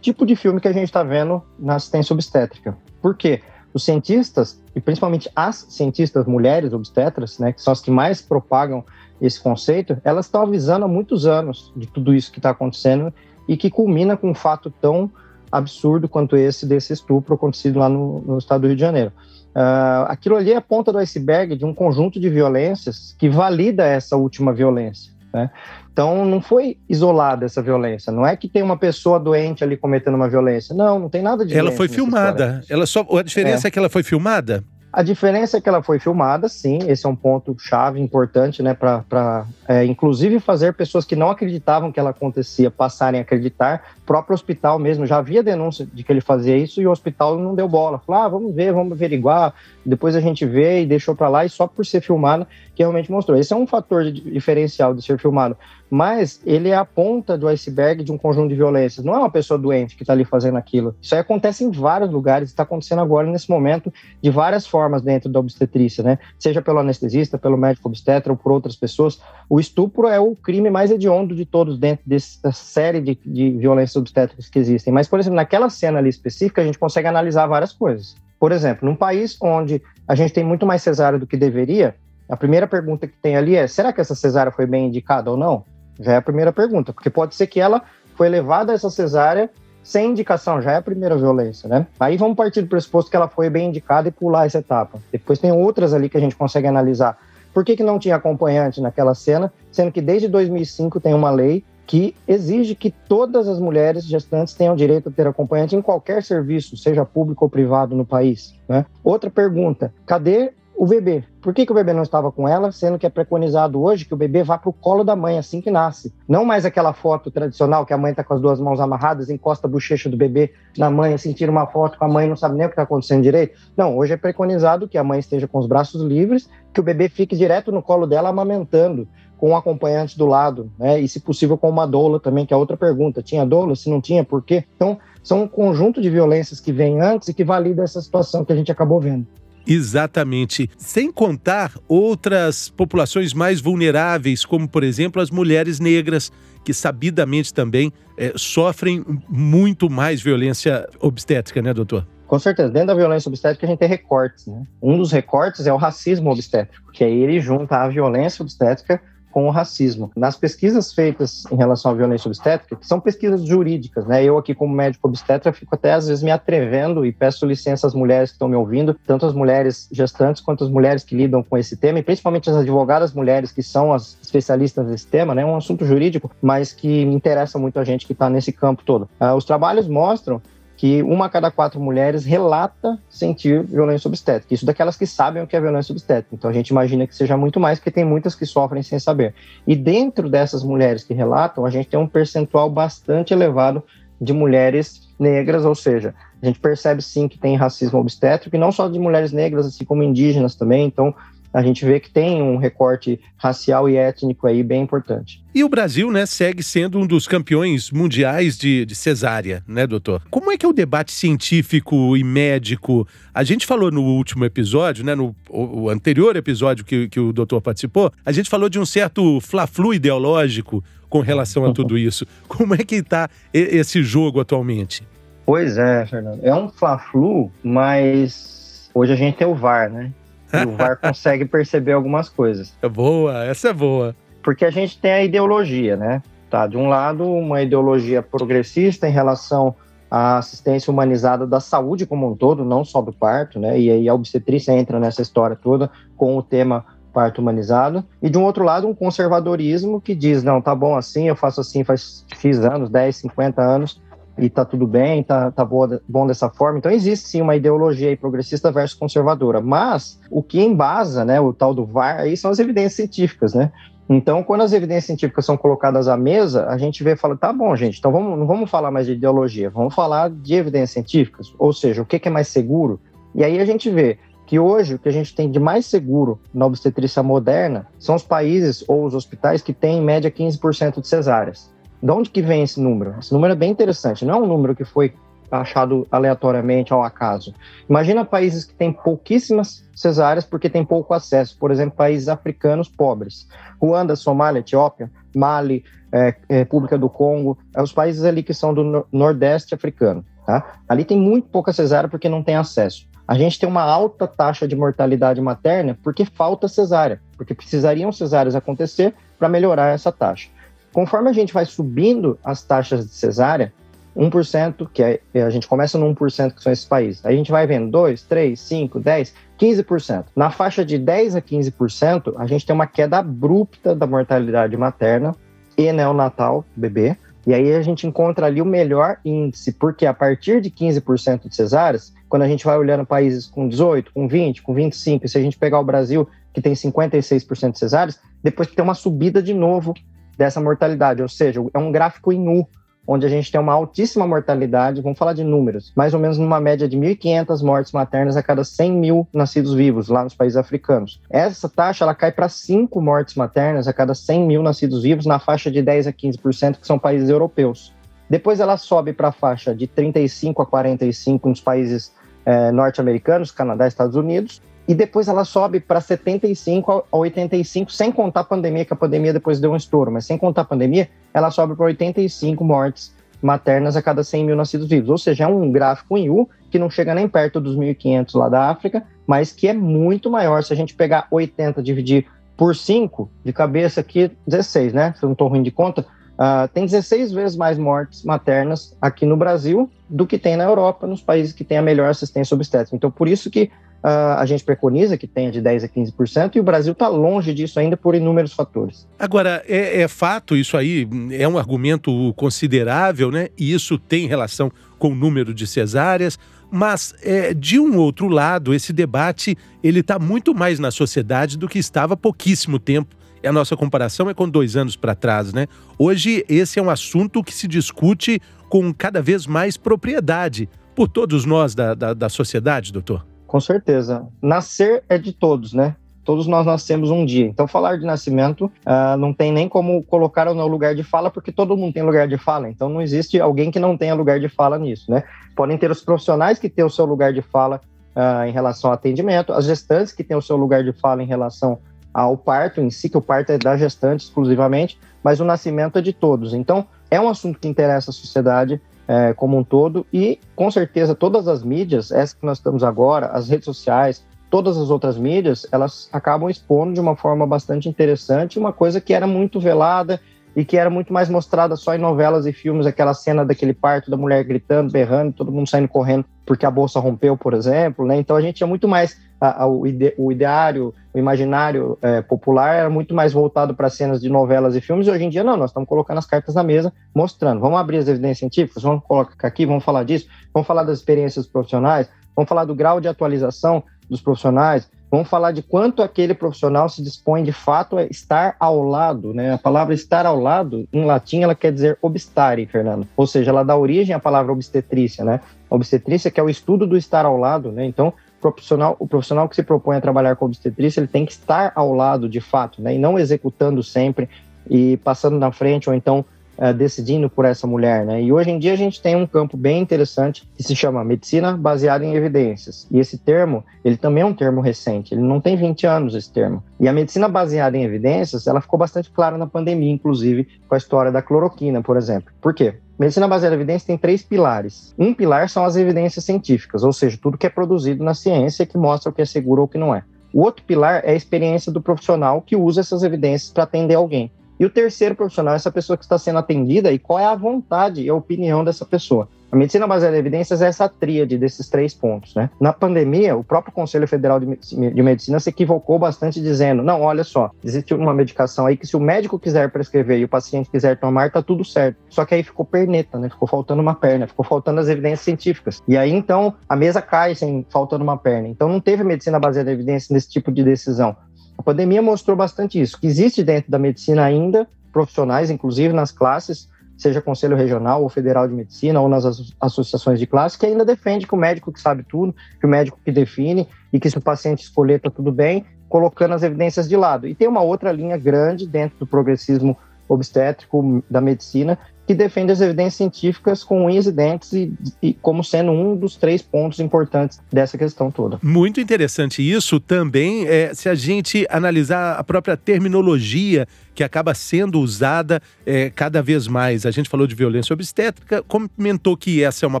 tipo 0.00 0.24
de 0.24 0.36
filme 0.36 0.60
que 0.60 0.68
a 0.68 0.72
gente 0.72 0.84
está 0.84 1.02
vendo 1.02 1.42
na 1.58 1.76
assistência 1.76 2.12
obstétrica. 2.14 2.76
Por 3.00 3.16
quê? 3.16 3.42
Os 3.72 3.84
cientistas, 3.84 4.60
e 4.74 4.80
principalmente 4.80 5.30
as 5.36 5.66
cientistas 5.68 6.26
mulheres 6.26 6.72
obstetras, 6.72 7.38
né, 7.38 7.52
que 7.52 7.60
são 7.60 7.72
as 7.72 7.80
que 7.80 7.90
mais 7.90 8.20
propagam 8.20 8.84
esse 9.20 9.40
conceito, 9.40 9.98
elas 10.04 10.26
estão 10.26 10.42
avisando 10.42 10.84
há 10.84 10.88
muitos 10.88 11.26
anos 11.26 11.72
de 11.76 11.86
tudo 11.86 12.14
isso 12.14 12.32
que 12.32 12.38
está 12.38 12.50
acontecendo 12.50 13.12
e 13.48 13.56
que 13.56 13.70
culmina 13.70 14.16
com 14.16 14.30
um 14.30 14.34
fato 14.34 14.70
tão 14.80 15.10
absurdo 15.50 16.08
quanto 16.08 16.36
esse 16.36 16.66
desse 16.66 16.92
estupro 16.92 17.34
acontecido 17.34 17.78
lá 17.78 17.88
no, 17.88 18.20
no 18.20 18.38
estado 18.38 18.62
do 18.62 18.66
Rio 18.68 18.76
de 18.76 18.82
Janeiro. 18.82 19.12
Uh, 19.50 20.04
aquilo 20.08 20.36
ali 20.36 20.52
é 20.52 20.56
a 20.56 20.60
ponta 20.60 20.92
do 20.92 20.98
iceberg 20.98 21.56
de 21.56 21.64
um 21.64 21.74
conjunto 21.74 22.20
de 22.20 22.28
violências 22.28 23.16
que 23.18 23.28
valida 23.28 23.84
essa 23.84 24.16
última 24.16 24.52
violência. 24.52 25.12
Né? 25.32 25.50
Então, 25.92 26.24
não 26.24 26.40
foi 26.40 26.78
isolada 26.88 27.44
essa 27.44 27.60
violência. 27.60 28.12
Não 28.12 28.26
é 28.26 28.36
que 28.36 28.48
tem 28.48 28.62
uma 28.62 28.76
pessoa 28.76 29.18
doente 29.18 29.62
ali 29.62 29.76
cometendo 29.76 30.14
uma 30.14 30.28
violência. 30.28 30.74
Não, 30.74 30.98
não 30.98 31.08
tem 31.08 31.22
nada 31.22 31.44
de 31.44 31.56
Ela 31.56 31.72
foi 31.72 31.88
filmada. 31.88 32.62
Ela 32.68 32.86
só, 32.86 33.06
a 33.18 33.22
diferença 33.22 33.66
é. 33.66 33.68
é 33.68 33.70
que 33.70 33.78
ela 33.78 33.88
foi 33.88 34.02
filmada? 34.02 34.64
A 34.90 35.02
diferença 35.02 35.58
é 35.58 35.60
que 35.60 35.68
ela 35.68 35.82
foi 35.82 35.98
filmada, 35.98 36.48
sim, 36.48 36.78
esse 36.88 37.04
é 37.04 37.08
um 37.08 37.14
ponto 37.14 37.54
chave 37.58 38.00
importante, 38.00 38.62
né, 38.62 38.72
para 38.72 39.46
é, 39.68 39.84
inclusive 39.84 40.40
fazer 40.40 40.72
pessoas 40.72 41.04
que 41.04 41.14
não 41.14 41.28
acreditavam 41.28 41.92
que 41.92 42.00
ela 42.00 42.10
acontecia 42.10 42.70
passarem 42.70 43.20
a 43.20 43.22
acreditar. 43.22 43.82
O 43.98 44.06
próprio 44.06 44.32
hospital 44.32 44.78
mesmo 44.78 45.04
já 45.04 45.18
havia 45.18 45.42
denúncia 45.42 45.86
de 45.92 46.02
que 46.02 46.10
ele 46.10 46.22
fazia 46.22 46.56
isso 46.56 46.80
e 46.80 46.86
o 46.86 46.90
hospital 46.90 47.38
não 47.38 47.54
deu 47.54 47.68
bola. 47.68 47.98
Falou, 47.98 48.22
ah, 48.22 48.28
vamos 48.28 48.54
ver, 48.54 48.72
vamos 48.72 48.92
averiguar, 48.92 49.52
depois 49.84 50.16
a 50.16 50.20
gente 50.20 50.46
vê 50.46 50.80
e 50.80 50.86
deixou 50.86 51.14
para 51.14 51.28
lá, 51.28 51.44
e 51.44 51.50
só 51.50 51.66
por 51.66 51.84
ser 51.84 52.00
filmado 52.00 52.46
que 52.74 52.82
realmente 52.82 53.12
mostrou. 53.12 53.38
Esse 53.38 53.52
é 53.52 53.56
um 53.56 53.66
fator 53.66 54.10
diferencial 54.10 54.94
de 54.94 55.02
ser 55.02 55.18
filmado, 55.18 55.54
mas 55.90 56.40
ele 56.46 56.70
é 56.70 56.76
a 56.76 56.84
ponta 56.84 57.36
do 57.36 57.46
iceberg 57.46 58.02
de 58.02 58.12
um 58.12 58.16
conjunto 58.16 58.48
de 58.48 58.54
violências. 58.54 59.04
Não 59.04 59.14
é 59.14 59.18
uma 59.18 59.30
pessoa 59.30 59.58
doente 59.58 59.96
que 59.96 60.02
está 60.02 60.14
ali 60.14 60.24
fazendo 60.24 60.56
aquilo. 60.56 60.96
Isso 61.00 61.14
aí 61.14 61.20
acontece 61.20 61.62
em 61.62 61.70
vários 61.70 62.10
lugares, 62.10 62.48
está 62.48 62.62
acontecendo 62.62 63.02
agora 63.02 63.26
nesse 63.26 63.50
momento 63.50 63.92
de 64.22 64.30
várias 64.30 64.66
formas 64.66 64.77
dentro 65.02 65.28
da 65.28 65.40
obstetrícia, 65.40 66.04
né? 66.04 66.18
Seja 66.38 66.60
pelo 66.60 66.78
anestesista, 66.78 67.38
pelo 67.38 67.56
médico 67.56 67.88
obstetra 67.88 68.32
ou 68.32 68.36
por 68.36 68.52
outras 68.52 68.76
pessoas. 68.76 69.20
O 69.48 69.58
estupro 69.58 70.08
é 70.08 70.20
o 70.20 70.36
crime 70.36 70.70
mais 70.70 70.90
hediondo 70.90 71.34
de 71.34 71.44
todos 71.44 71.78
dentro 71.78 72.04
dessa 72.06 72.52
série 72.52 73.00
de, 73.00 73.18
de 73.24 73.50
violências 73.50 73.96
obstétricas 73.96 74.48
que 74.48 74.58
existem. 74.58 74.92
Mas, 74.92 75.08
por 75.08 75.18
exemplo, 75.18 75.36
naquela 75.36 75.70
cena 75.70 75.98
ali 75.98 76.08
específica, 76.08 76.60
a 76.60 76.64
gente 76.64 76.78
consegue 76.78 77.08
analisar 77.08 77.46
várias 77.46 77.72
coisas. 77.72 78.16
Por 78.38 78.52
exemplo, 78.52 78.88
num 78.88 78.94
país 78.94 79.36
onde 79.40 79.82
a 80.06 80.14
gente 80.14 80.32
tem 80.32 80.44
muito 80.44 80.64
mais 80.64 80.82
cesárea 80.82 81.18
do 81.18 81.26
que 81.26 81.36
deveria, 81.36 81.94
a 82.28 82.36
primeira 82.36 82.66
pergunta 82.66 83.06
que 83.06 83.14
tem 83.20 83.36
ali 83.36 83.56
é: 83.56 83.66
será 83.66 83.92
que 83.92 84.00
essa 84.00 84.14
cesárea 84.14 84.52
foi 84.52 84.66
bem 84.66 84.86
indicada 84.86 85.30
ou 85.30 85.36
não? 85.36 85.64
Já 85.98 86.12
é 86.12 86.16
a 86.16 86.22
primeira 86.22 86.52
pergunta, 86.52 86.92
porque 86.92 87.10
pode 87.10 87.34
ser 87.34 87.46
que 87.46 87.58
ela 87.58 87.82
foi 88.14 88.28
levada 88.28 88.72
a 88.72 88.74
essa 88.74 88.90
cesárea 88.90 89.50
sem 89.88 90.10
indicação, 90.10 90.60
já 90.60 90.72
é 90.72 90.76
a 90.76 90.82
primeira 90.82 91.16
violência, 91.16 91.66
né? 91.66 91.86
Aí 91.98 92.18
vamos 92.18 92.36
partir 92.36 92.60
do 92.60 92.68
pressuposto 92.68 93.10
que 93.10 93.16
ela 93.16 93.26
foi 93.26 93.48
bem 93.48 93.70
indicada 93.70 94.06
e 94.06 94.10
pular 94.10 94.44
essa 94.44 94.58
etapa. 94.58 94.98
Depois 95.10 95.38
tem 95.38 95.50
outras 95.50 95.94
ali 95.94 96.10
que 96.10 96.16
a 96.18 96.20
gente 96.20 96.36
consegue 96.36 96.66
analisar. 96.66 97.16
Por 97.54 97.64
que, 97.64 97.74
que 97.74 97.82
não 97.82 97.98
tinha 97.98 98.16
acompanhante 98.16 98.82
naquela 98.82 99.14
cena, 99.14 99.50
sendo 99.72 99.90
que 99.90 100.02
desde 100.02 100.28
2005 100.28 101.00
tem 101.00 101.14
uma 101.14 101.30
lei 101.30 101.64
que 101.86 102.14
exige 102.28 102.74
que 102.74 102.90
todas 102.90 103.48
as 103.48 103.58
mulheres 103.58 104.04
gestantes 104.04 104.52
tenham 104.52 104.76
direito 104.76 105.08
a 105.08 105.12
ter 105.12 105.26
acompanhante 105.26 105.74
em 105.74 105.80
qualquer 105.80 106.22
serviço, 106.22 106.76
seja 106.76 107.02
público 107.06 107.46
ou 107.46 107.48
privado 107.48 107.96
no 107.96 108.04
país. 108.04 108.54
Né? 108.68 108.84
Outra 109.02 109.30
pergunta: 109.30 109.90
cadê 110.04 110.52
o 110.78 110.86
bebê. 110.86 111.24
Por 111.42 111.52
que, 111.52 111.66
que 111.66 111.72
o 111.72 111.74
bebê 111.74 111.92
não 111.92 112.04
estava 112.04 112.30
com 112.30 112.48
ela, 112.48 112.70
sendo 112.70 112.98
que 112.98 113.06
é 113.06 113.10
preconizado 113.10 113.82
hoje 113.82 114.04
que 114.04 114.14
o 114.14 114.16
bebê 114.16 114.44
vá 114.44 114.56
para 114.56 114.70
o 114.70 114.72
colo 114.72 115.02
da 115.02 115.16
mãe 115.16 115.36
assim 115.36 115.60
que 115.60 115.72
nasce? 115.72 116.14
Não 116.28 116.44
mais 116.44 116.64
aquela 116.64 116.92
foto 116.92 117.32
tradicional 117.32 117.84
que 117.84 117.92
a 117.92 117.98
mãe 117.98 118.12
está 118.12 118.22
com 118.22 118.32
as 118.32 118.40
duas 118.40 118.60
mãos 118.60 118.78
amarradas, 118.78 119.28
encosta 119.28 119.66
a 119.66 119.70
bochecha 119.70 120.08
do 120.08 120.16
bebê 120.16 120.52
na 120.76 120.88
mãe, 120.88 121.14
assim, 121.14 121.32
tira 121.32 121.50
uma 121.50 121.66
foto 121.66 121.98
com 121.98 122.04
a 122.04 122.08
mãe 122.08 122.28
não 122.28 122.36
sabe 122.36 122.56
nem 122.56 122.66
o 122.66 122.68
que 122.68 122.74
está 122.74 122.84
acontecendo 122.84 123.24
direito. 123.24 123.58
Não, 123.76 123.96
hoje 123.96 124.12
é 124.12 124.16
preconizado 124.16 124.86
que 124.86 124.96
a 124.96 125.02
mãe 125.02 125.18
esteja 125.18 125.48
com 125.48 125.58
os 125.58 125.66
braços 125.66 126.00
livres, 126.00 126.48
que 126.72 126.78
o 126.78 126.84
bebê 126.84 127.08
fique 127.08 127.36
direto 127.36 127.72
no 127.72 127.82
colo 127.82 128.06
dela 128.06 128.28
amamentando, 128.28 129.08
com 129.36 129.50
um 129.50 129.56
acompanhante 129.56 130.16
do 130.16 130.26
lado, 130.26 130.70
né? 130.78 131.00
E 131.00 131.08
se 131.08 131.18
possível 131.18 131.58
com 131.58 131.68
uma 131.68 131.86
doula 131.86 132.20
também, 132.20 132.46
que 132.46 132.54
é 132.54 132.56
outra 132.56 132.76
pergunta. 132.76 133.22
Tinha 133.22 133.44
doula? 133.44 133.74
Se 133.74 133.90
não 133.90 134.00
tinha, 134.00 134.24
por 134.24 134.44
quê? 134.44 134.64
Então, 134.76 134.98
são 135.22 135.42
um 135.42 135.48
conjunto 135.48 136.00
de 136.00 136.10
violências 136.10 136.60
que 136.60 136.72
vem 136.72 137.00
antes 137.00 137.28
e 137.28 137.34
que 137.34 137.44
valida 137.44 137.82
essa 137.82 138.00
situação 138.00 138.44
que 138.44 138.52
a 138.52 138.56
gente 138.56 138.72
acabou 138.72 139.00
vendo. 139.00 139.26
Exatamente. 139.68 140.70
Sem 140.78 141.12
contar 141.12 141.74
outras 141.86 142.70
populações 142.70 143.34
mais 143.34 143.60
vulneráveis, 143.60 144.44
como, 144.44 144.66
por 144.66 144.82
exemplo, 144.82 145.20
as 145.20 145.30
mulheres 145.30 145.78
negras, 145.78 146.32
que 146.64 146.72
sabidamente 146.72 147.52
também 147.52 147.92
é, 148.16 148.32
sofrem 148.34 149.04
muito 149.28 149.90
mais 149.90 150.22
violência 150.22 150.88
obstétrica, 151.00 151.60
né, 151.60 151.74
doutor? 151.74 152.06
Com 152.26 152.38
certeza. 152.38 152.70
Dentro 152.70 152.88
da 152.88 152.94
violência 152.94 153.28
obstétrica, 153.28 153.66
a 153.66 153.70
gente 153.70 153.78
tem 153.78 153.88
recortes. 153.88 154.46
Né? 154.46 154.62
Um 154.82 154.98
dos 154.98 155.12
recortes 155.12 155.66
é 155.66 155.72
o 155.72 155.76
racismo 155.76 156.30
obstétrico, 156.30 156.90
que 156.92 157.04
aí 157.04 157.22
ele 157.22 157.40
junta 157.40 157.76
a 157.76 157.88
violência 157.88 158.42
obstétrica 158.42 159.00
com 159.38 159.46
o 159.46 159.50
racismo. 159.50 160.10
Nas 160.16 160.36
pesquisas 160.36 160.92
feitas 160.92 161.44
em 161.52 161.54
relação 161.54 161.92
à 161.92 161.94
violência 161.94 162.26
obstétrica, 162.26 162.74
que 162.74 162.84
são 162.84 162.98
pesquisas 162.98 163.44
jurídicas, 163.44 164.04
né? 164.04 164.24
Eu 164.24 164.36
aqui 164.36 164.52
como 164.52 164.74
médico 164.74 165.06
obstetra 165.06 165.52
fico 165.52 165.76
até 165.76 165.92
às 165.92 166.08
vezes 166.08 166.24
me 166.24 166.32
atrevendo 166.32 167.06
e 167.06 167.12
peço 167.12 167.46
licença 167.46 167.86
às 167.86 167.94
mulheres 167.94 168.30
que 168.30 168.34
estão 168.34 168.48
me 168.48 168.56
ouvindo, 168.56 168.96
tanto 169.06 169.24
as 169.26 169.32
mulheres 169.32 169.88
gestantes 169.92 170.42
quanto 170.42 170.64
as 170.64 170.70
mulheres 170.70 171.04
que 171.04 171.14
lidam 171.14 171.40
com 171.40 171.56
esse 171.56 171.76
tema, 171.76 172.00
e 172.00 172.02
principalmente 172.02 172.50
as 172.50 172.56
advogadas 172.56 173.12
mulheres 173.12 173.52
que 173.52 173.62
são 173.62 173.92
as 173.92 174.18
especialistas 174.20 174.88
nesse 174.88 175.06
tema, 175.06 175.36
né? 175.36 175.42
É 175.42 175.46
um 175.46 175.56
assunto 175.56 175.84
jurídico, 175.84 176.28
mas 176.42 176.72
que 176.72 177.02
interessa 177.02 177.60
muito 177.60 177.78
a 177.78 177.84
gente 177.84 178.08
que 178.08 178.14
está 178.14 178.28
nesse 178.28 178.50
campo 178.50 178.82
todo. 178.84 179.08
Uh, 179.20 179.36
os 179.36 179.44
trabalhos 179.44 179.86
mostram 179.86 180.42
que 180.78 181.02
uma 181.02 181.26
a 181.26 181.28
cada 181.28 181.50
quatro 181.50 181.80
mulheres 181.80 182.24
relata 182.24 182.96
sentir 183.10 183.64
violência 183.64 184.06
obstétrica. 184.06 184.54
Isso 184.54 184.64
daquelas 184.64 184.96
que 184.96 185.08
sabem 185.08 185.42
o 185.42 185.46
que 185.46 185.56
é 185.56 185.60
violência 185.60 185.92
obstétrica. 185.92 186.36
Então 186.36 186.48
a 186.48 186.52
gente 186.52 186.68
imagina 186.68 187.04
que 187.04 187.16
seja 187.16 187.36
muito 187.36 187.58
mais, 187.58 187.80
porque 187.80 187.90
tem 187.90 188.04
muitas 188.04 188.36
que 188.36 188.46
sofrem 188.46 188.80
sem 188.80 188.96
saber. 189.00 189.34
E 189.66 189.74
dentro 189.74 190.30
dessas 190.30 190.62
mulheres 190.62 191.02
que 191.02 191.12
relatam, 191.12 191.66
a 191.66 191.70
gente 191.70 191.88
tem 191.88 191.98
um 191.98 192.06
percentual 192.06 192.70
bastante 192.70 193.34
elevado 193.34 193.82
de 194.20 194.32
mulheres 194.32 195.08
negras, 195.18 195.64
ou 195.64 195.74
seja, 195.74 196.14
a 196.40 196.46
gente 196.46 196.60
percebe 196.60 197.02
sim 197.02 197.26
que 197.26 197.38
tem 197.38 197.56
racismo 197.56 197.98
obstétrico, 197.98 198.54
e 198.54 198.58
não 198.58 198.70
só 198.70 198.88
de 198.88 199.00
mulheres 199.00 199.32
negras, 199.32 199.66
assim 199.66 199.84
como 199.84 200.04
indígenas 200.04 200.54
também. 200.54 200.86
Então, 200.86 201.12
a 201.52 201.62
gente 201.62 201.84
vê 201.84 201.98
que 201.98 202.10
tem 202.10 202.42
um 202.42 202.56
recorte 202.56 203.20
racial 203.36 203.88
e 203.88 203.96
étnico 203.96 204.46
aí 204.46 204.62
bem 204.62 204.82
importante. 204.82 205.42
E 205.54 205.64
o 205.64 205.68
Brasil, 205.68 206.10
né, 206.10 206.26
segue 206.26 206.62
sendo 206.62 206.98
um 206.98 207.06
dos 207.06 207.26
campeões 207.26 207.90
mundiais 207.90 208.56
de, 208.56 208.84
de 208.84 208.94
cesárea, 208.94 209.62
né, 209.66 209.86
doutor? 209.86 210.22
Como 210.30 210.52
é 210.52 210.56
que 210.56 210.64
é 210.64 210.68
o 210.68 210.72
debate 210.72 211.12
científico 211.12 212.16
e 212.16 212.22
médico? 212.22 213.06
A 213.32 213.42
gente 213.42 213.66
falou 213.66 213.90
no 213.90 214.02
último 214.02 214.44
episódio, 214.44 215.04
né, 215.04 215.14
no 215.14 215.34
o 215.48 215.88
anterior 215.88 216.36
episódio 216.36 216.84
que, 216.84 217.08
que 217.08 217.18
o 217.18 217.32
doutor 217.32 217.60
participou, 217.60 218.12
a 218.24 218.32
gente 218.32 218.50
falou 218.50 218.68
de 218.68 218.78
um 218.78 218.86
certo 218.86 219.40
fla-flu 219.40 219.94
ideológico 219.94 220.84
com 221.08 221.20
relação 221.20 221.64
a 221.64 221.72
tudo 221.72 221.96
isso. 221.96 222.26
Como 222.46 222.74
é 222.74 222.78
que 222.78 222.96
está 222.96 223.28
esse 223.52 224.02
jogo 224.02 224.40
atualmente? 224.40 225.02
Pois 225.46 225.78
é, 225.78 226.04
Fernando. 226.04 226.40
É 226.42 226.54
um 226.54 226.68
fla-flu, 226.68 227.50
mas 227.62 228.90
hoje 228.94 229.12
a 229.12 229.16
gente 229.16 229.38
tem 229.38 229.46
o 229.46 229.54
VAR, 229.54 229.90
né? 229.90 230.12
E 230.52 230.66
o 230.66 230.76
VAR 230.76 230.98
consegue 231.00 231.44
perceber 231.44 231.92
algumas 231.92 232.28
coisas. 232.28 232.74
É 232.82 232.88
boa, 232.88 233.44
essa 233.44 233.68
é 233.68 233.72
boa. 233.72 234.14
Porque 234.42 234.64
a 234.64 234.70
gente 234.70 234.98
tem 234.98 235.12
a 235.12 235.22
ideologia, 235.22 235.96
né? 235.96 236.22
Tá, 236.48 236.66
de 236.66 236.76
um 236.76 236.88
lado, 236.88 237.30
uma 237.30 237.60
ideologia 237.60 238.22
progressista 238.22 239.06
em 239.06 239.12
relação 239.12 239.74
à 240.10 240.38
assistência 240.38 240.90
humanizada 240.90 241.46
da 241.46 241.60
saúde 241.60 242.06
como 242.06 242.30
um 242.30 242.34
todo, 242.34 242.64
não 242.64 242.84
só 242.84 243.02
do 243.02 243.12
parto, 243.12 243.58
né? 243.58 243.78
E 243.78 243.90
aí 243.90 244.08
a 244.08 244.14
obstetrícia 244.14 244.72
entra 244.72 244.98
nessa 244.98 245.20
história 245.20 245.54
toda 245.54 245.90
com 246.16 246.36
o 246.36 246.42
tema 246.42 246.86
parto 247.12 247.40
humanizado. 247.40 248.04
E 248.22 248.30
de 248.30 248.38
um 248.38 248.44
outro 248.44 248.64
lado, 248.64 248.86
um 248.86 248.94
conservadorismo 248.94 250.00
que 250.00 250.14
diz, 250.14 250.42
não, 250.42 250.62
tá 250.62 250.74
bom 250.74 250.96
assim, 250.96 251.28
eu 251.28 251.36
faço 251.36 251.60
assim 251.60 251.84
faz 251.84 252.24
X 252.40 252.60
anos, 252.60 252.88
10, 252.88 253.16
50 253.16 253.60
anos, 253.60 254.00
e 254.38 254.48
tá 254.48 254.64
tudo 254.64 254.86
bem, 254.86 255.22
tá, 255.22 255.50
tá 255.50 255.64
boa, 255.64 256.00
bom 256.08 256.26
dessa 256.26 256.48
forma. 256.48 256.78
Então 256.78 256.90
existe 256.92 257.28
sim 257.28 257.40
uma 257.40 257.56
ideologia 257.56 258.16
progressista 258.16 258.70
versus 258.70 258.98
conservadora, 258.98 259.60
mas 259.60 260.20
o 260.30 260.42
que 260.42 260.60
embasa, 260.60 261.24
né, 261.24 261.40
o 261.40 261.52
tal 261.52 261.74
do 261.74 261.84
VAR 261.84 262.20
aí 262.20 262.36
são 262.36 262.50
as 262.50 262.58
evidências 262.58 262.94
científicas, 262.94 263.54
né? 263.54 263.72
Então, 264.10 264.42
quando 264.42 264.62
as 264.62 264.72
evidências 264.72 265.04
científicas 265.04 265.44
são 265.44 265.56
colocadas 265.56 266.08
à 266.08 266.16
mesa, 266.16 266.66
a 266.68 266.78
gente 266.78 267.04
vê 267.04 267.12
e 267.12 267.16
fala, 267.16 267.36
tá 267.36 267.52
bom, 267.52 267.76
gente, 267.76 267.98
então 267.98 268.10
vamos, 268.10 268.38
não 268.38 268.46
vamos 268.46 268.70
falar 268.70 268.90
mais 268.90 269.06
de 269.06 269.12
ideologia, 269.12 269.68
vamos 269.68 269.94
falar 269.94 270.30
de 270.30 270.54
evidências 270.54 270.92
científicas, 270.92 271.52
ou 271.58 271.74
seja, 271.74 272.00
o 272.00 272.06
que, 272.06 272.18
que 272.18 272.28
é 272.28 272.30
mais 272.30 272.48
seguro. 272.48 272.98
E 273.34 273.44
aí 273.44 273.60
a 273.60 273.66
gente 273.66 273.90
vê 273.90 274.18
que 274.46 274.58
hoje 274.58 274.94
o 274.94 274.98
que 274.98 275.10
a 275.10 275.12
gente 275.12 275.34
tem 275.34 275.50
de 275.50 275.60
mais 275.60 275.84
seguro 275.84 276.40
na 276.54 276.64
obstetrícia 276.64 277.22
moderna 277.22 277.86
são 277.98 278.14
os 278.14 278.22
países 278.22 278.82
ou 278.88 279.04
os 279.04 279.14
hospitais 279.14 279.60
que 279.60 279.74
têm 279.74 279.98
em 279.98 280.02
média 280.02 280.30
15% 280.30 281.02
de 281.02 281.06
cesáreas. 281.06 281.70
De 282.02 282.10
onde 282.10 282.30
que 282.30 282.42
vem 282.42 282.62
esse 282.62 282.80
número? 282.80 283.16
Esse 283.18 283.32
número 283.32 283.52
é 283.52 283.56
bem 283.56 283.70
interessante, 283.70 284.24
não 284.24 284.34
é 284.34 284.38
um 284.38 284.46
número 284.46 284.74
que 284.74 284.84
foi 284.84 285.12
achado 285.50 286.06
aleatoriamente 286.10 286.92
ao 286.92 287.02
acaso. 287.02 287.54
Imagina 287.88 288.24
países 288.24 288.64
que 288.64 288.74
têm 288.74 288.92
pouquíssimas 288.92 289.84
cesáreas 289.94 290.44
porque 290.44 290.68
tem 290.68 290.84
pouco 290.84 291.14
acesso, 291.14 291.56
por 291.58 291.70
exemplo, 291.70 291.96
países 291.96 292.28
africanos 292.28 292.88
pobres. 292.88 293.48
Ruanda, 293.80 294.14
Somália, 294.14 294.60
Etiópia, 294.60 295.10
Mali, 295.34 295.84
é, 296.12 296.34
é, 296.48 296.58
República 296.58 296.98
do 296.98 297.08
Congo, 297.08 297.58
é 297.74 297.82
os 297.82 297.92
países 297.92 298.24
ali 298.24 298.42
que 298.42 298.54
são 298.54 298.72
do 298.74 299.06
nordeste 299.12 299.74
africano. 299.74 300.24
Tá? 300.46 300.78
Ali 300.88 301.04
tem 301.04 301.18
muito 301.18 301.48
pouca 301.48 301.72
cesárea 301.72 302.08
porque 302.08 302.28
não 302.28 302.42
tem 302.42 302.56
acesso. 302.56 303.06
A 303.26 303.34
gente 303.34 303.58
tem 303.58 303.68
uma 303.68 303.82
alta 303.82 304.26
taxa 304.26 304.66
de 304.66 304.74
mortalidade 304.74 305.40
materna 305.40 305.98
porque 306.02 306.24
falta 306.24 306.66
cesárea, 306.66 307.20
porque 307.36 307.54
precisariam 307.54 308.10
cesáreas 308.10 308.54
acontecer 308.54 309.14
para 309.38 309.48
melhorar 309.48 309.88
essa 309.88 310.10
taxa. 310.10 310.48
Conforme 310.92 311.30
a 311.30 311.32
gente 311.32 311.52
vai 311.52 311.64
subindo 311.64 312.38
as 312.42 312.62
taxas 312.62 313.06
de 313.06 313.14
cesárea, 313.14 313.72
1%, 314.16 314.88
que 314.92 315.02
é, 315.02 315.20
a 315.34 315.50
gente 315.50 315.68
começa 315.68 315.96
no 315.96 316.12
1%, 316.12 316.54
que 316.54 316.62
são 316.62 316.72
esses 316.72 316.84
países. 316.84 317.24
Aí 317.24 317.34
a 317.34 317.36
gente 317.36 317.52
vai 317.52 317.66
vendo 317.66 317.88
2, 317.90 318.22
3, 318.22 318.58
5, 318.58 318.98
10, 318.98 319.34
15%. 319.58 320.24
Na 320.34 320.50
faixa 320.50 320.84
de 320.84 320.98
10 320.98 321.36
a 321.36 321.42
15%, 321.42 322.34
a 322.36 322.46
gente 322.46 322.66
tem 322.66 322.74
uma 322.74 322.86
queda 322.86 323.18
abrupta 323.18 323.94
da 323.94 324.06
mortalidade 324.06 324.76
materna 324.76 325.34
e 325.76 325.92
neonatal 325.92 326.64
bebê. 326.74 327.16
E 327.46 327.54
aí 327.54 327.72
a 327.72 327.80
gente 327.80 328.06
encontra 328.06 328.46
ali 328.46 328.60
o 328.60 328.64
melhor 328.64 329.18
índice, 329.24 329.72
porque 329.72 330.04
a 330.04 330.12
partir 330.12 330.60
de 330.60 330.70
15% 330.70 331.48
de 331.48 331.54
cesáreas, 331.54 332.12
quando 332.28 332.42
a 332.42 332.48
gente 332.48 332.64
vai 332.64 332.76
olhando 332.76 333.06
países 333.06 333.46
com 333.46 333.68
18, 333.68 334.12
com 334.12 334.26
20, 334.26 334.62
com 334.62 334.74
25, 334.74 335.24
e 335.24 335.28
se 335.28 335.38
a 335.38 335.40
gente 335.40 335.56
pegar 335.56 335.80
o 335.80 335.84
Brasil, 335.84 336.28
que 336.52 336.60
tem 336.60 336.74
56% 336.74 337.72
de 337.72 337.78
cesáreas, 337.78 338.20
depois 338.42 338.68
tem 338.68 338.84
uma 338.84 338.94
subida 338.94 339.40
de 339.40 339.54
novo 339.54 339.94
dessa 340.38 340.60
mortalidade, 340.60 341.20
ou 341.20 341.28
seja, 341.28 341.60
é 341.74 341.78
um 341.78 341.90
gráfico 341.90 342.32
em 342.32 342.48
U, 342.48 342.66
onde 343.06 343.24
a 343.24 343.28
gente 343.28 343.50
tem 343.50 343.58
uma 343.58 343.72
altíssima 343.72 344.26
mortalidade, 344.26 345.00
vamos 345.00 345.18
falar 345.18 345.32
de 345.32 345.42
números, 345.42 345.92
mais 345.96 346.12
ou 346.12 346.20
menos 346.20 346.36
numa 346.36 346.60
média 346.60 346.86
de 346.86 346.96
1.500 346.96 347.62
mortes 347.64 347.90
maternas 347.90 348.36
a 348.36 348.42
cada 348.42 348.62
100 348.62 348.92
mil 348.92 349.26
nascidos 349.32 349.74
vivos 349.74 350.08
lá 350.08 350.22
nos 350.22 350.34
países 350.34 350.58
africanos. 350.58 351.20
Essa 351.30 351.68
taxa 351.68 352.04
ela 352.04 352.14
cai 352.14 352.30
para 352.30 352.48
5 352.48 353.00
mortes 353.00 353.34
maternas 353.34 353.88
a 353.88 353.94
cada 353.94 354.14
100 354.14 354.46
mil 354.46 354.62
nascidos 354.62 355.02
vivos 355.02 355.24
na 355.24 355.38
faixa 355.38 355.70
de 355.70 355.82
10 355.82 356.06
a 356.06 356.12
15%, 356.12 356.78
que 356.78 356.86
são 356.86 356.98
países 356.98 357.30
europeus. 357.30 357.94
Depois 358.28 358.60
ela 358.60 358.76
sobe 358.76 359.14
para 359.14 359.28
a 359.28 359.32
faixa 359.32 359.74
de 359.74 359.86
35 359.86 360.60
a 360.60 360.66
45 360.66 361.48
nos 361.48 361.62
países 361.62 362.12
eh, 362.44 362.70
norte-americanos, 362.70 363.50
Canadá, 363.50 363.88
Estados 363.88 364.16
Unidos, 364.16 364.60
e 364.88 364.94
depois 364.94 365.28
ela 365.28 365.44
sobe 365.44 365.80
para 365.80 366.00
75 366.00 367.04
a 367.12 367.16
85, 367.18 367.92
sem 367.92 368.10
contar 368.10 368.40
a 368.40 368.44
pandemia, 368.44 368.86
que 368.86 368.92
a 368.94 368.96
pandemia 368.96 369.34
depois 369.34 369.60
deu 369.60 369.70
um 369.70 369.76
estouro, 369.76 370.10
mas 370.10 370.24
sem 370.24 370.38
contar 370.38 370.62
a 370.62 370.64
pandemia, 370.64 371.10
ela 371.34 371.50
sobe 371.50 371.76
para 371.76 371.84
85 371.84 372.64
mortes 372.64 373.14
maternas 373.42 373.96
a 373.96 374.02
cada 374.02 374.24
100 374.24 374.46
mil 374.46 374.56
nascidos 374.56 374.88
vivos. 374.88 375.10
Ou 375.10 375.18
seja, 375.18 375.44
é 375.44 375.46
um 375.46 375.70
gráfico 375.70 376.16
em 376.16 376.30
U 376.30 376.48
que 376.70 376.78
não 376.78 376.88
chega 376.88 377.14
nem 377.14 377.28
perto 377.28 377.60
dos 377.60 377.76
1.500 377.76 378.38
lá 378.38 378.48
da 378.48 378.70
África, 378.70 379.04
mas 379.26 379.52
que 379.52 379.68
é 379.68 379.74
muito 379.74 380.30
maior. 380.30 380.64
Se 380.64 380.72
a 380.72 380.76
gente 380.76 380.94
pegar 380.94 381.28
80 381.30 381.82
dividir 381.82 382.26
por 382.56 382.74
5, 382.74 383.30
de 383.44 383.52
cabeça 383.52 384.00
aqui, 384.00 384.30
16, 384.46 384.94
né? 384.94 385.12
Se 385.18 385.22
eu 385.22 385.28
não 385.28 385.34
estou 385.34 385.48
ruim 385.48 385.62
de 385.62 385.70
conta, 385.70 386.00
uh, 386.00 386.66
tem 386.72 386.86
16 386.86 387.30
vezes 387.32 387.56
mais 387.58 387.76
mortes 387.76 388.24
maternas 388.24 388.96
aqui 389.02 389.26
no 389.26 389.36
Brasil 389.36 389.90
do 390.08 390.26
que 390.26 390.38
tem 390.38 390.56
na 390.56 390.64
Europa, 390.64 391.06
nos 391.06 391.20
países 391.20 391.52
que 391.52 391.62
têm 391.62 391.76
a 391.76 391.82
melhor 391.82 392.08
assistência 392.08 392.54
obstétrica. 392.54 392.96
Então, 392.96 393.10
por 393.10 393.28
isso 393.28 393.50
que 393.50 393.70
a 394.02 394.44
gente 394.46 394.62
preconiza 394.62 395.16
que 395.16 395.26
tenha 395.26 395.50
de 395.50 395.60
10% 395.60 395.84
a 395.84 395.88
15%, 395.88 396.56
e 396.56 396.60
o 396.60 396.62
Brasil 396.62 396.92
está 396.92 397.08
longe 397.08 397.52
disso 397.52 397.80
ainda 397.80 397.96
por 397.96 398.14
inúmeros 398.14 398.52
fatores. 398.52 399.08
Agora, 399.18 399.62
é, 399.66 400.02
é, 400.02 400.08
fato, 400.08 400.56
isso 400.56 400.76
aí 400.76 401.08
é 401.32 401.46
um 401.48 401.58
argumento 401.58 402.32
considerável, 402.34 403.30
né? 403.30 403.48
E 403.58 403.72
isso 403.72 403.98
tem 403.98 404.26
relação 404.26 404.70
com 404.98 405.08
o 405.08 405.14
número 405.14 405.52
de 405.52 405.66
cesáreas, 405.66 406.38
mas 406.70 407.14
é, 407.22 407.52
de 407.52 407.78
um 407.78 407.96
outro 407.96 408.28
lado, 408.28 408.74
esse 408.74 408.92
debate 408.92 409.56
ele 409.82 410.00
está 410.00 410.18
muito 410.18 410.54
mais 410.54 410.78
na 410.78 410.90
sociedade 410.90 411.56
do 411.56 411.68
que 411.68 411.78
estava 411.78 412.14
há 412.14 412.16
pouquíssimo 412.16 412.78
tempo. 412.78 413.16
A 413.44 413.52
nossa 413.52 413.76
comparação 413.76 414.28
é 414.28 414.34
com 414.34 414.48
dois 414.48 414.76
anos 414.76 414.96
para 414.96 415.14
trás, 415.14 415.52
né? 415.52 415.66
Hoje, 415.96 416.44
esse 416.48 416.78
é 416.78 416.82
um 416.82 416.90
assunto 416.90 417.42
que 417.42 417.54
se 417.54 417.68
discute 417.68 418.40
com 418.68 418.92
cada 418.92 419.22
vez 419.22 419.46
mais 419.46 419.76
propriedade 419.76 420.68
por 420.94 421.08
todos 421.08 421.44
nós 421.44 421.74
da, 421.74 421.94
da, 421.94 422.12
da 422.12 422.28
sociedade, 422.28 422.92
doutor. 422.92 423.24
Com 423.48 423.60
certeza. 423.60 424.26
Nascer 424.42 425.02
é 425.08 425.16
de 425.16 425.32
todos, 425.32 425.72
né? 425.72 425.96
Todos 426.22 426.46
nós 426.46 426.66
nascemos 426.66 427.10
um 427.10 427.24
dia. 427.24 427.46
Então, 427.46 427.66
falar 427.66 427.96
de 427.96 428.04
nascimento 428.04 428.66
uh, 428.66 429.16
não 429.16 429.32
tem 429.32 429.50
nem 429.50 429.66
como 429.66 430.02
colocar 430.02 430.44
no 430.44 430.66
lugar 430.66 430.94
de 430.94 431.02
fala, 431.02 431.30
porque 431.30 431.50
todo 431.50 431.74
mundo 431.74 431.94
tem 431.94 432.02
lugar 432.02 432.28
de 432.28 432.36
fala. 432.36 432.68
Então, 432.68 432.90
não 432.90 433.00
existe 433.00 433.40
alguém 433.40 433.70
que 433.70 433.78
não 433.80 433.96
tenha 433.96 434.14
lugar 434.14 434.38
de 434.38 434.50
fala 434.50 434.78
nisso, 434.78 435.10
né? 435.10 435.24
Podem 435.56 435.78
ter 435.78 435.90
os 435.90 436.02
profissionais 436.02 436.58
que 436.58 436.68
têm 436.68 436.84
o 436.84 436.90
seu 436.90 437.06
lugar 437.06 437.32
de 437.32 437.40
fala 437.40 437.80
uh, 438.14 438.46
em 438.46 438.52
relação 438.52 438.90
ao 438.90 438.94
atendimento, 438.94 439.54
as 439.54 439.64
gestantes 439.64 440.12
que 440.12 440.22
têm 440.22 440.36
o 440.36 440.42
seu 440.42 440.58
lugar 440.58 440.84
de 440.84 440.92
fala 440.92 441.22
em 441.22 441.26
relação 441.26 441.78
ao 442.12 442.36
parto 442.36 442.82
em 442.82 442.90
si, 442.90 443.08
que 443.08 443.16
o 443.16 443.22
parto 443.22 443.52
é 443.52 443.56
da 443.56 443.78
gestante 443.78 444.24
exclusivamente, 444.24 444.98
mas 445.24 445.40
o 445.40 445.44
nascimento 445.46 445.98
é 445.98 446.02
de 446.02 446.12
todos. 446.12 446.52
Então, 446.52 446.86
é 447.10 447.18
um 447.18 447.30
assunto 447.30 447.58
que 447.58 447.66
interessa 447.66 448.10
a 448.10 448.14
sociedade, 448.14 448.78
é, 449.08 449.32
como 449.32 449.56
um 449.56 449.64
todo, 449.64 450.06
e 450.12 450.38
com 450.54 450.70
certeza 450.70 451.14
todas 451.14 451.48
as 451.48 451.62
mídias, 451.62 452.12
essa 452.12 452.36
que 452.36 452.44
nós 452.44 452.58
estamos 452.58 452.84
agora, 452.84 453.28
as 453.28 453.48
redes 453.48 453.64
sociais, 453.64 454.22
todas 454.50 454.76
as 454.76 454.90
outras 454.90 455.16
mídias, 455.16 455.66
elas 455.72 456.08
acabam 456.12 456.50
expondo 456.50 456.92
de 456.92 457.00
uma 457.00 457.16
forma 457.16 457.46
bastante 457.46 457.88
interessante 457.88 458.58
uma 458.58 458.72
coisa 458.72 459.00
que 459.00 459.14
era 459.14 459.26
muito 459.26 459.58
velada 459.58 460.20
e 460.54 460.64
que 460.64 460.76
era 460.76 460.90
muito 460.90 461.12
mais 461.12 461.28
mostrada 461.28 461.76
só 461.76 461.94
em 461.94 461.98
novelas 461.98 462.46
e 462.46 462.52
filmes, 462.52 462.86
aquela 462.86 463.14
cena 463.14 463.44
daquele 463.44 463.72
parto 463.72 464.10
da 464.10 464.16
mulher 464.16 464.42
gritando, 464.44 464.90
berrando, 464.90 465.32
todo 465.32 465.52
mundo 465.52 465.68
saindo 465.68 465.88
correndo 465.88 466.24
porque 466.48 466.64
a 466.64 466.70
bolsa 466.70 466.98
rompeu, 466.98 467.36
por 467.36 467.52
exemplo, 467.52 468.06
né? 468.06 468.16
Então 468.16 468.34
a 468.34 468.40
gente 468.40 468.56
tinha 468.56 468.66
muito 468.66 468.88
mais 468.88 469.20
a, 469.38 469.64
a, 469.64 469.66
o, 469.66 469.86
ide, 469.86 470.14
o, 470.16 470.32
ideário, 470.32 470.94
imaginário 471.18 471.98
é, 472.00 472.22
popular 472.22 472.74
era 472.74 472.90
muito 472.90 473.14
mais 473.14 473.32
voltado 473.32 473.74
para 473.74 473.90
cenas 473.90 474.20
de 474.20 474.28
novelas 474.28 474.74
e 474.76 474.80
filmes, 474.80 475.06
e 475.06 475.10
hoje 475.10 475.24
em 475.24 475.28
dia 475.28 475.44
não, 475.44 475.56
nós 475.56 475.70
estamos 475.70 475.88
colocando 475.88 476.18
as 476.18 476.26
cartas 476.26 476.54
na 476.54 476.62
mesa, 476.62 476.92
mostrando, 477.14 477.60
vamos 477.60 477.78
abrir 477.78 477.98
as 477.98 478.08
evidências 478.08 478.38
científicas, 478.38 478.82
vamos 478.82 479.02
colocar 479.04 479.46
aqui, 479.46 479.66
vamos 479.66 479.84
falar 479.84 480.04
disso, 480.04 480.26
vamos 480.52 480.66
falar 480.66 480.84
das 480.84 480.98
experiências 480.98 481.46
profissionais, 481.46 482.08
vamos 482.34 482.48
falar 482.48 482.64
do 482.64 482.74
grau 482.74 483.00
de 483.00 483.08
atualização 483.08 483.82
dos 484.08 484.20
profissionais, 484.20 484.88
Vamos 485.10 485.28
falar 485.28 485.52
de 485.52 485.62
quanto 485.62 486.02
aquele 486.02 486.34
profissional 486.34 486.88
se 486.88 487.02
dispõe 487.02 487.42
de 487.42 487.52
fato 487.52 487.96
a 487.96 488.04
estar 488.04 488.54
ao 488.60 488.82
lado, 488.82 489.32
né? 489.32 489.54
A 489.54 489.58
palavra 489.58 489.94
estar 489.94 490.26
ao 490.26 490.38
lado, 490.38 490.86
em 490.92 491.04
latim, 491.04 491.40
ela 491.42 491.54
quer 491.54 491.72
dizer 491.72 491.98
obstare, 492.02 492.66
Fernando. 492.66 493.08
Ou 493.16 493.26
seja, 493.26 493.50
ela 493.50 493.62
dá 493.62 493.74
origem 493.74 494.14
à 494.14 494.18
palavra 494.18 494.52
obstetrícia, 494.52 495.24
né? 495.24 495.40
Obstetrícia 495.70 496.30
que 496.30 496.38
é 496.38 496.42
o 496.42 496.50
estudo 496.50 496.86
do 496.86 496.96
estar 496.96 497.24
ao 497.24 497.38
lado, 497.38 497.72
né? 497.72 497.86
Então, 497.86 498.12
profissional, 498.40 498.96
o 498.98 499.06
profissional 499.06 499.48
que 499.48 499.56
se 499.56 499.62
propõe 499.62 499.96
a 499.96 500.00
trabalhar 500.00 500.36
com 500.36 500.46
obstetrícia, 500.46 501.00
ele 501.00 501.08
tem 501.08 501.26
que 501.26 501.32
estar 501.32 501.72
ao 501.74 501.94
lado 501.94 502.28
de 502.28 502.40
fato, 502.40 502.80
né? 502.80 502.94
E 502.94 502.98
não 502.98 503.18
executando 503.18 503.82
sempre 503.82 504.28
e 504.68 504.96
passando 504.98 505.38
na 505.38 505.50
frente 505.50 505.88
ou 505.88 505.94
então 505.94 506.24
uh, 506.58 506.72
decidindo 506.72 507.30
por 507.30 507.44
essa 507.44 507.66
mulher, 507.66 508.04
né? 508.04 508.22
E 508.22 508.32
hoje 508.32 508.50
em 508.50 508.58
dia 508.58 508.72
a 508.72 508.76
gente 508.76 509.00
tem 509.00 509.16
um 509.16 509.26
campo 509.26 509.56
bem 509.56 509.80
interessante 509.80 510.48
que 510.56 510.62
se 510.62 510.74
chama 510.74 511.04
medicina 511.04 511.56
baseada 511.56 512.04
em 512.04 512.14
evidências. 512.14 512.86
E 512.90 512.98
esse 512.98 513.18
termo, 513.18 513.64
ele 513.84 513.96
também 513.96 514.22
é 514.22 514.26
um 514.26 514.34
termo 514.34 514.60
recente, 514.60 515.14
ele 515.14 515.22
não 515.22 515.40
tem 515.40 515.56
20 515.56 515.86
anos 515.86 516.14
esse 516.14 516.32
termo. 516.32 516.62
E 516.78 516.88
a 516.88 516.92
medicina 516.92 517.28
baseada 517.28 517.76
em 517.76 517.84
evidências, 517.84 518.46
ela 518.46 518.60
ficou 518.60 518.78
bastante 518.78 519.10
clara 519.10 519.38
na 519.38 519.46
pandemia, 519.46 519.92
inclusive 519.92 520.48
com 520.68 520.74
a 520.74 520.78
história 520.78 521.12
da 521.12 521.22
cloroquina, 521.22 521.82
por 521.82 521.96
exemplo. 521.96 522.32
Por 522.40 522.54
quê? 522.54 522.74
Medicina 522.98 523.28
baseada 523.28 523.54
em 523.54 523.58
evidência 523.58 523.86
tem 523.86 523.96
três 523.96 524.22
pilares. 524.22 524.92
Um 524.98 525.14
pilar 525.14 525.48
são 525.48 525.64
as 525.64 525.76
evidências 525.76 526.24
científicas, 526.24 526.82
ou 526.82 526.92
seja, 526.92 527.16
tudo 527.20 527.38
que 527.38 527.46
é 527.46 527.50
produzido 527.50 528.02
na 528.02 528.12
ciência 528.12 528.66
que 528.66 528.76
mostra 528.76 529.10
o 529.10 529.12
que 529.12 529.22
é 529.22 529.24
seguro 529.24 529.62
ou 529.62 529.66
o 529.66 529.68
que 529.68 529.78
não 529.78 529.94
é. 529.94 530.02
O 530.32 530.42
outro 530.42 530.64
pilar 530.64 531.02
é 531.04 531.12
a 531.12 531.14
experiência 531.14 531.70
do 531.70 531.80
profissional 531.80 532.42
que 532.42 532.56
usa 532.56 532.80
essas 532.80 533.04
evidências 533.04 533.52
para 533.52 533.62
atender 533.62 533.94
alguém. 533.94 534.32
E 534.58 534.64
o 534.64 534.70
terceiro 534.70 535.14
profissional 535.14 535.54
é 535.54 535.56
essa 535.56 535.70
pessoa 535.70 535.96
que 535.96 536.04
está 536.04 536.18
sendo 536.18 536.38
atendida 536.38 536.92
e 536.92 536.98
qual 536.98 537.18
é 537.18 537.24
a 537.24 537.34
vontade 537.34 538.02
e 538.02 538.08
a 538.08 538.14
opinião 538.14 538.64
dessa 538.64 538.84
pessoa. 538.84 539.28
A 539.50 539.56
medicina 539.56 539.86
baseada 539.86 540.14
em 540.14 540.18
evidências 540.18 540.60
é 540.60 540.66
essa 540.66 540.86
tríade 540.88 541.38
desses 541.38 541.70
três 541.70 541.94
pontos, 541.94 542.34
né? 542.34 542.50
Na 542.60 542.70
pandemia, 542.70 543.34
o 543.34 543.42
próprio 543.42 543.72
Conselho 543.72 544.06
Federal 544.06 544.38
de 544.38 545.02
Medicina 545.02 545.40
se 545.40 545.48
equivocou 545.48 545.98
bastante 545.98 546.38
dizendo, 546.38 546.82
não, 546.82 547.00
olha 547.00 547.24
só, 547.24 547.50
existe 547.64 547.94
uma 547.94 548.12
medicação 548.12 548.66
aí 548.66 548.76
que 548.76 548.86
se 548.86 548.94
o 548.94 549.00
médico 549.00 549.38
quiser 549.38 549.70
prescrever 549.70 550.18
e 550.18 550.24
o 550.24 550.28
paciente 550.28 550.70
quiser 550.70 550.98
tomar, 550.98 551.32
tá 551.32 551.40
tudo 551.40 551.64
certo. 551.64 551.96
Só 552.10 552.26
que 552.26 552.34
aí 552.34 552.42
ficou 552.42 552.66
perneta, 552.66 553.18
né? 553.18 553.30
Ficou 553.30 553.48
faltando 553.48 553.80
uma 553.80 553.94
perna, 553.94 554.26
ficou 554.26 554.44
faltando 554.44 554.80
as 554.80 554.88
evidências 554.88 555.20
científicas. 555.20 555.82
E 555.88 555.96
aí, 555.96 556.12
então, 556.12 556.54
a 556.68 556.76
mesa 556.76 557.00
cai 557.00 557.34
sem 557.34 557.64
faltando 557.70 558.04
uma 558.04 558.18
perna. 558.18 558.48
Então, 558.48 558.68
não 558.68 558.80
teve 558.80 559.02
medicina 559.02 559.40
baseada 559.40 559.70
em 559.70 559.74
evidências 559.74 560.10
nesse 560.10 560.28
tipo 560.28 560.52
de 560.52 560.62
decisão. 560.62 561.16
A 561.58 561.62
pandemia 561.62 562.00
mostrou 562.00 562.36
bastante 562.36 562.80
isso, 562.80 562.98
que 562.98 563.06
existe 563.06 563.42
dentro 563.42 563.70
da 563.70 563.78
medicina 563.78 564.24
ainda 564.24 564.66
profissionais, 564.92 565.50
inclusive 565.50 565.92
nas 565.92 566.12
classes, 566.12 566.68
seja 566.96 567.20
Conselho 567.20 567.56
Regional 567.56 568.02
ou 568.02 568.08
Federal 568.08 568.48
de 568.48 568.54
Medicina 568.54 569.00
ou 569.00 569.08
nas 569.08 569.24
associações 569.60 570.18
de 570.18 570.26
classe, 570.26 570.58
que 570.58 570.66
ainda 570.66 570.84
defende 570.84 571.26
que 571.26 571.34
o 571.34 571.38
médico 571.38 571.72
que 571.72 571.80
sabe 571.80 572.02
tudo, 572.02 572.34
que 572.60 572.66
o 572.66 572.68
médico 572.68 572.98
que 573.04 573.12
define 573.12 573.68
e 573.92 574.00
que 574.00 574.08
se 574.10 574.18
o 574.18 574.20
paciente 574.20 574.62
escolher 574.62 574.96
está 574.96 575.10
tudo 575.10 575.30
bem, 575.30 575.64
colocando 575.88 576.34
as 576.34 576.42
evidências 576.42 576.88
de 576.88 576.96
lado. 576.96 577.26
E 577.26 577.34
tem 577.34 577.48
uma 577.48 577.62
outra 577.62 577.92
linha 577.92 578.16
grande 578.16 578.66
dentro 578.66 578.98
do 578.98 579.06
progressismo 579.06 579.76
obstétrico 580.08 581.02
da 581.08 581.20
medicina, 581.20 581.78
que 582.08 582.14
defende 582.14 582.50
as 582.50 582.62
evidências 582.62 582.94
científicas 582.94 583.62
com 583.62 583.84
unhas 583.84 584.06
e 584.06 584.12
dentes 584.12 584.54
e, 584.54 584.72
e, 585.02 585.12
como 585.12 585.44
sendo 585.44 585.72
um 585.72 585.94
dos 585.94 586.16
três 586.16 586.40
pontos 586.40 586.80
importantes 586.80 587.38
dessa 587.52 587.76
questão 587.76 588.10
toda. 588.10 588.38
Muito 588.42 588.80
interessante 588.80 589.42
isso 589.42 589.78
também, 589.78 590.46
é, 590.46 590.72
se 590.72 590.88
a 590.88 590.94
gente 590.94 591.46
analisar 591.50 592.18
a 592.18 592.24
própria 592.24 592.56
terminologia 592.56 593.68
que 593.94 594.02
acaba 594.02 594.32
sendo 594.32 594.80
usada 594.80 595.42
é, 595.66 595.90
cada 595.90 596.22
vez 596.22 596.46
mais. 596.46 596.86
A 596.86 596.90
gente 596.90 597.10
falou 597.10 597.26
de 597.26 597.34
violência 597.34 597.74
obstétrica, 597.74 598.42
comentou 598.44 599.14
que 599.14 599.42
essa 599.42 599.66
é 599.66 599.68
uma 599.68 599.80